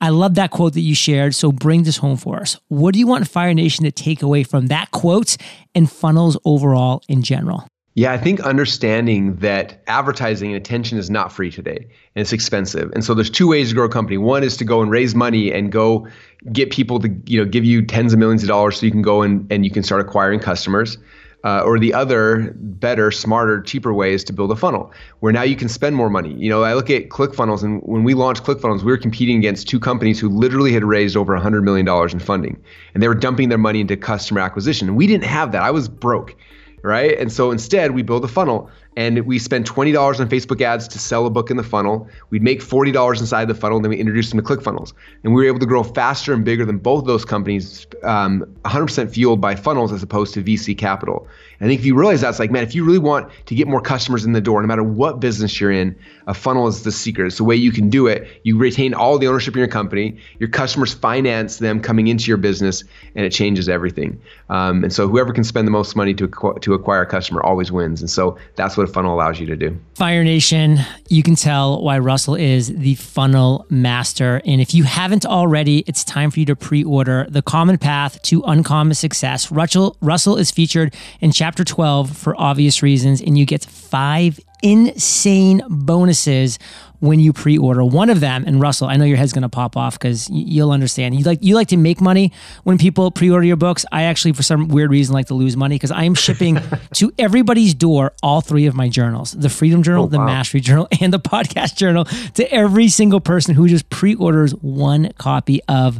I 0.03 0.09
love 0.09 0.35
that 0.35 0.51
quote 0.51 0.73
that 0.73 0.81
you 0.81 0.97
shared. 0.97 1.33
So 1.33 1.53
bring 1.53 1.85
this 1.85 1.97
home 1.97 2.17
for 2.17 2.41
us. 2.41 2.59
What 2.67 2.93
do 2.93 2.99
you 2.99 3.07
want 3.07 3.29
Fire 3.29 3.55
Nation 3.55 3.85
to 3.85 3.93
take 3.93 4.21
away 4.21 4.43
from 4.43 4.67
that 4.67 4.91
quote 4.91 5.37
and 5.77 5.91
funnels 5.91 6.37
overall 6.45 7.03
in 7.09 7.23
general? 7.23 7.69
Yeah, 7.95 8.11
I 8.13 8.19
think 8.19 8.41
understanding 8.41 9.37
that 9.37 9.81
advertising 9.87 10.49
and 10.49 10.57
attention 10.57 10.99
is 10.99 11.09
not 11.09 11.31
free 11.31 11.53
today 11.53 11.77
and 11.77 12.23
it's 12.23 12.33
expensive. 12.33 12.91
And 12.95 13.05
so 13.05 13.15
there's 13.15 13.31
two 13.31 13.47
ways 13.47 13.69
to 13.69 13.75
grow 13.77 13.85
a 13.85 13.89
company. 13.89 14.19
One 14.19 14.43
is 14.43 14.57
to 14.57 14.65
go 14.65 14.83
and 14.83 14.91
raise 14.91 15.15
money 15.15 15.53
and 15.53 15.71
go 15.71 16.09
get 16.51 16.73
people 16.73 16.99
to, 16.99 17.15
you 17.27 17.39
know, 17.39 17.49
give 17.49 17.65
you 17.65 17.85
tens 17.85 18.13
of 18.13 18.19
millions 18.19 18.43
of 18.43 18.49
dollars 18.49 18.81
so 18.81 18.87
you 18.87 18.93
can 18.93 19.03
go 19.03 19.23
and, 19.23 19.47
and 19.53 19.65
you 19.65 19.71
can 19.71 19.85
start 19.85 20.01
acquiring 20.01 20.41
customers. 20.41 20.99
Uh, 21.45 21.61
or 21.63 21.77
the 21.79 21.93
other 21.93 22.53
better, 22.55 23.11
smarter, 23.11 23.61
cheaper 23.61 23.93
way 23.93 24.15
is 24.15 24.23
to 24.23 24.33
build 24.33 24.53
a 24.53 24.57
funnel 24.57 24.93
where 25.19 25.33
now 25.33 25.43
you 25.43 25.57
can 25.57 25.69
spend 25.69 25.97
more 25.97 26.09
money. 26.09 26.33
You 26.35 26.49
know, 26.49 26.63
I 26.63 26.75
look 26.75 26.89
at 26.89 27.09
ClickFunnels, 27.09 27.65
and 27.65 27.83
when 27.83 28.05
we 28.05 28.15
launched 28.15 28.45
ClickFunnels, 28.45 28.85
we 28.85 28.93
were 28.93 28.99
competing 28.99 29.39
against 29.39 29.69
two 29.69 29.81
companies 29.81 30.21
who 30.21 30.29
literally 30.29 30.73
had 30.73 30.85
raised 30.85 31.17
over 31.17 31.37
$100 31.37 31.65
million 31.65 31.89
in 32.11 32.21
funding, 32.21 32.63
and 32.95 33.03
they 33.03 33.09
were 33.09 33.15
dumping 33.15 33.49
their 33.49 33.59
money 33.59 33.81
into 33.81 33.97
customer 33.97 34.41
acquisition. 34.41 34.95
We 34.95 35.09
didn't 35.09 35.25
have 35.25 35.51
that. 35.51 35.63
I 35.63 35.73
was 35.73 35.89
broke, 35.89 36.37
right? 36.83 37.19
And 37.19 37.33
so 37.33 37.51
instead, 37.51 37.91
we 37.91 38.03
built 38.03 38.25
a 38.25 38.29
funnel 38.29 38.71
and 38.97 39.21
we 39.27 39.39
spent 39.39 39.67
$20 39.67 40.21
on 40.21 40.29
Facebook 40.29 40.61
ads 40.61 40.87
to 40.89 40.99
sell 40.99 41.27
a 41.27 41.31
book 41.31 41.51
in 41.51 41.57
the 41.57 41.63
funnel. 41.63 42.09
We'd 42.31 42.43
make 42.43 42.61
$40 42.61 43.21
inside 43.21 43.47
the 43.47 43.55
funnel, 43.55 43.79
and 43.79 43.85
then 43.85 43.91
we 43.91 43.99
introduced 43.99 44.31
them 44.31 44.45
to 44.45 44.47
ClickFunnels. 44.47 44.93
And 45.25 45.35
we 45.35 45.43
were 45.43 45.49
able 45.49 45.61
to 45.61 45.67
grow 45.67 45.83
faster 45.83 46.33
and 46.33 46.45
bigger 46.45 46.65
than 46.65 46.79
both 46.79 47.03
of 47.03 47.07
those 47.07 47.25
companies, 47.25 47.87
um, 48.03 48.45
100% 48.65 49.11
fueled 49.11 49.41
by 49.41 49.55
funnels 49.55 49.93
as 49.93 50.03
opposed 50.03 50.35
to 50.35 50.43
VC 50.43 50.77
capital. 50.77 51.27
I 51.63 51.67
think 51.67 51.79
if 51.79 51.87
you 51.87 51.95
realize 51.95 52.21
that's 52.21 52.41
like, 52.41 52.51
man, 52.51 52.65
if 52.65 52.75
you 52.75 52.85
really 52.85 52.99
want 52.99 53.31
to 53.47 53.55
get 53.55 53.69
more 53.69 53.81
customers 53.81 54.25
in 54.25 54.33
the 54.33 54.41
door, 54.41 54.61
no 54.61 54.67
matter 54.67 54.83
what 54.83 55.21
business 55.21 55.61
you're 55.61 55.71
in, 55.71 55.97
a 56.27 56.35
funnel 56.35 56.67
is 56.67 56.83
the 56.83 56.91
secret. 56.91 57.27
It's 57.27 57.37
the 57.37 57.45
way 57.45 57.55
you 57.55 57.71
can 57.71 57.89
do 57.89 58.09
it. 58.09 58.29
You 58.43 58.59
retain 58.59 58.95
all 58.95 59.17
the 59.17 59.29
ownership 59.29 59.55
in 59.55 59.59
your 59.61 59.69
company. 59.69 60.19
Your 60.41 60.49
customers 60.49 60.93
finance 60.93 61.59
them 61.59 61.81
coming 61.81 62.09
into 62.09 62.27
your 62.27 62.37
business, 62.37 62.83
and 63.15 63.25
it 63.25 63.31
changes 63.31 63.69
everything. 63.69 64.21
Um, 64.51 64.83
and 64.83 64.93
so 64.93 65.09
whoever 65.09 65.33
can 65.33 65.45
spend 65.45 65.69
the 65.69 65.73
most 65.73 65.95
money 65.95 66.15
to 66.15 66.27
to 66.63 66.75
acquire 66.75 67.03
a 67.03 67.07
customer 67.07 67.43
always 67.43 67.71
wins. 67.71 68.01
And 68.01 68.11
so 68.11 68.37
that's 68.57 68.77
what 68.77 68.89
a 68.89 68.93
funnel 68.93 69.15
allows 69.15 69.39
you 69.39 69.47
to 69.47 69.57
do. 69.57 69.79
Fire 69.95 70.25
Nation, 70.25 70.79
you 71.09 71.23
can 71.23 71.37
tell 71.37 71.81
why 71.83 71.99
Russell 71.99 72.35
is 72.35 72.69
the 72.69 72.97
funnel 72.97 73.67
master. 73.71 74.41
And 74.45 74.61
if 74.61 74.75
you 74.75 74.83
haven't 74.83 75.25
already, 75.25 75.85
it's 75.87 76.03
time 76.03 76.31
for 76.31 76.41
you 76.41 76.47
to 76.47 76.57
pre-order 76.57 77.27
The 77.29 77.43
Common 77.43 77.79
Path 77.79 78.21
to 78.23 78.43
Uncommon 78.43 78.95
Success. 78.95 79.53
Russell 79.53 79.97
Russell 80.01 80.37
is 80.37 80.51
featured 80.51 80.95
in 81.21 81.31
chapter 81.31 81.52
12 81.57 82.17
for 82.17 82.35
obvious 82.41 82.83
reasons, 82.83 83.21
and 83.21 83.37
you 83.37 83.45
get 83.45 83.65
five 83.65 84.41
insane 84.63 85.63
bonuses 85.69 86.59
when 87.03 87.19
you 87.19 87.33
pre-order 87.33 87.85
one 87.85 88.09
of 88.09 88.21
them 88.21 88.45
and 88.47 88.61
russell 88.61 88.87
i 88.87 88.97
know 88.97 89.05
your 89.05 89.17
head's 89.17 89.33
going 89.33 89.43
to 89.43 89.49
pop 89.49 89.77
off 89.77 89.99
because 89.99 90.31
you'll 90.31 90.71
understand 90.71 91.17
you 91.17 91.25
like 91.25 91.41
you 91.43 91.57
like 91.57 91.67
to 91.67 91.77
make 91.77 92.01
money 92.01 92.33
when 92.63 92.79
people 92.79 93.11
pre-order 93.11 93.45
your 93.45 93.57
books 93.57 93.85
i 93.91 94.05
actually 94.05 94.33
for 94.33 94.45
some 94.45 94.69
weird 94.69 94.89
reason 94.89 95.13
like 95.13 95.27
to 95.27 95.35
lose 95.35 95.57
money 95.57 95.75
because 95.75 95.91
i 95.91 96.05
am 96.05 96.15
shipping 96.15 96.59
to 96.95 97.13
everybody's 97.19 97.75
door 97.75 98.13
all 98.23 98.41
three 98.41 98.67
of 98.67 98.75
my 98.75 98.89
journals 98.89 99.33
the 99.33 99.49
freedom 99.49 99.81
oh, 99.81 99.83
journal 99.83 100.05
oh, 100.05 100.07
the 100.07 100.19
wow. 100.19 100.27
mastery 100.27 100.61
journal 100.61 100.87
and 101.01 101.13
the 101.13 101.19
podcast 101.19 101.75
journal 101.75 102.05
to 102.35 102.49
every 102.53 102.87
single 102.87 103.21
person 103.21 103.53
who 103.53 103.67
just 103.67 103.91
pre-orders 103.91 104.53
one 104.53 105.13
copy 105.19 105.61
of 105.67 105.99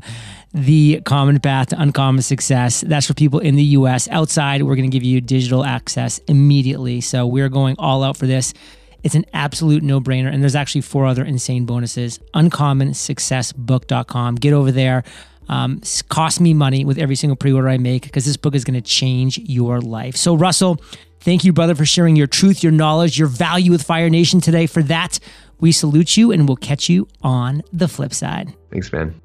the 0.55 1.01
common 1.05 1.41
path 1.41 1.69
to 1.69 1.81
uncommon 1.81 2.23
success. 2.23 2.83
That's 2.83 3.07
for 3.07 3.15
people 3.15 3.39
in 3.39 3.57
the 3.57 3.65
US. 3.65 4.07
Outside, 4.09 4.63
we're 4.63 4.77
going 4.77 4.91
to 4.91 4.95
give 4.95 5.03
you 5.03 5.21
digital 5.21 5.65
access 5.65 6.19
immediately. 6.29 7.01
So 7.01 7.27
we're 7.27 7.49
going 7.49 7.77
all 7.79 8.03
out 8.03 8.17
for 8.17 8.27
this. 8.27 8.53
It's 9.03 9.15
an 9.15 9.25
absolute 9.33 9.83
no 9.83 9.99
brainer. 10.01 10.31
And 10.33 10.43
there's 10.43 10.55
actually 10.55 10.83
four 10.83 11.07
other 11.07 11.25
insane 11.25 11.65
bonuses. 11.67 12.19
UncommonSuccessBook.com. 12.35 14.35
Get 14.37 14.53
over 14.53 14.71
there. 14.73 15.05
Um, 15.49 15.81
cost 16.09 16.41
me 16.41 16.55
money 16.55 16.85
with 16.85 16.99
every 16.99 17.17
single 17.17 17.37
pre 17.37 17.53
order 17.53 17.69
I 17.69 17.79
make 17.79 18.05
because 18.05 18.25
this 18.25 18.37
book 18.37 18.55
is 18.55 18.63
going 18.65 18.75
to 18.75 18.81
change 18.81 19.39
your 19.39 19.81
life. 19.81 20.17
So, 20.17 20.35
Russell, 20.35 20.81
thank 21.21 21.45
you, 21.45 21.53
brother, 21.53 21.75
for 21.75 21.85
sharing 21.85 22.17
your 22.17 22.29
truth, 22.29 22.63
your 22.63 22.73
knowledge, 22.73 23.19
your 23.19 23.29
value 23.29 23.73
with 23.73 23.83
Fire 23.83 24.09
Nation 24.09 24.41
today. 24.41 24.67
For 24.67 24.83
that, 24.85 25.19
we 25.59 25.73
salute 25.73 26.17
you 26.17 26.33
and 26.33 26.47
we'll 26.47 26.57
catch 26.57 26.89
you 26.89 27.09
on 27.23 27.63
the 27.73 27.89
flip 27.89 28.15
side. 28.15 28.55
Thanks, 28.71 28.93
man. 28.93 29.21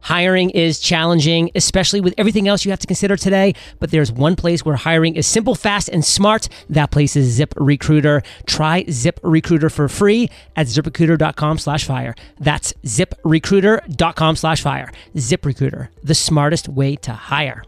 Hiring 0.00 0.50
is 0.50 0.78
challenging, 0.78 1.50
especially 1.54 2.00
with 2.00 2.14
everything 2.18 2.48
else 2.48 2.64
you 2.64 2.70
have 2.70 2.80
to 2.80 2.86
consider 2.86 3.16
today. 3.16 3.54
But 3.78 3.90
there's 3.90 4.10
one 4.12 4.36
place 4.36 4.64
where 4.64 4.76
hiring 4.76 5.16
is 5.16 5.26
simple, 5.26 5.54
fast, 5.54 5.88
and 5.88 6.04
smart. 6.04 6.48
That 6.68 6.90
place 6.90 7.16
is 7.16 7.28
Zip 7.28 7.54
Recruiter. 7.56 8.22
Try 8.46 8.84
Zip 8.90 9.20
Recruiter 9.22 9.70
for 9.70 9.88
free 9.88 10.30
at 10.56 10.66
ziprecruiter.com 10.66 11.58
slash 11.58 11.84
fire. 11.84 12.14
That's 12.38 12.72
ziprecruiter.com 12.84 14.36
slash 14.36 14.60
fire. 14.62 14.90
ZipRecruiter, 15.14 15.88
the 16.02 16.14
smartest 16.14 16.68
way 16.68 16.96
to 16.96 17.12
hire. 17.12 17.64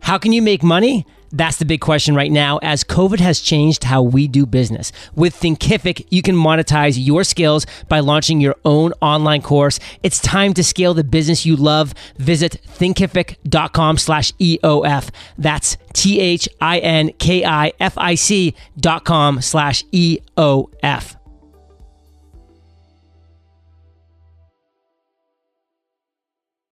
How 0.00 0.18
can 0.18 0.32
you 0.32 0.42
make 0.42 0.62
money? 0.62 1.06
That's 1.32 1.56
the 1.56 1.64
big 1.64 1.80
question 1.80 2.14
right 2.14 2.30
now 2.30 2.58
as 2.58 2.84
COVID 2.84 3.18
has 3.20 3.40
changed 3.40 3.84
how 3.84 4.02
we 4.02 4.28
do 4.28 4.44
business. 4.44 4.92
With 5.14 5.34
Thinkific, 5.34 6.06
you 6.10 6.20
can 6.20 6.36
monetize 6.36 6.94
your 6.98 7.24
skills 7.24 7.66
by 7.88 8.00
launching 8.00 8.40
your 8.40 8.56
own 8.64 8.92
online 9.00 9.40
course. 9.40 9.80
It's 10.02 10.20
time 10.20 10.52
to 10.54 10.62
scale 10.62 10.92
the 10.92 11.04
business 11.04 11.46
you 11.46 11.56
love. 11.56 11.94
Visit 12.18 12.60
thinkific.com 12.66 13.96
slash 13.98 14.32
EOF. 14.32 15.10
That's 15.38 15.76
T 15.94 16.20
H 16.20 16.48
I 16.60 16.78
N 16.78 17.12
K 17.18 17.44
I 17.44 17.72
F 17.80 17.96
I 17.96 18.14
C 18.14 18.54
dot 18.78 19.04
com 19.04 19.40
slash 19.40 19.84
EOF. 19.84 21.16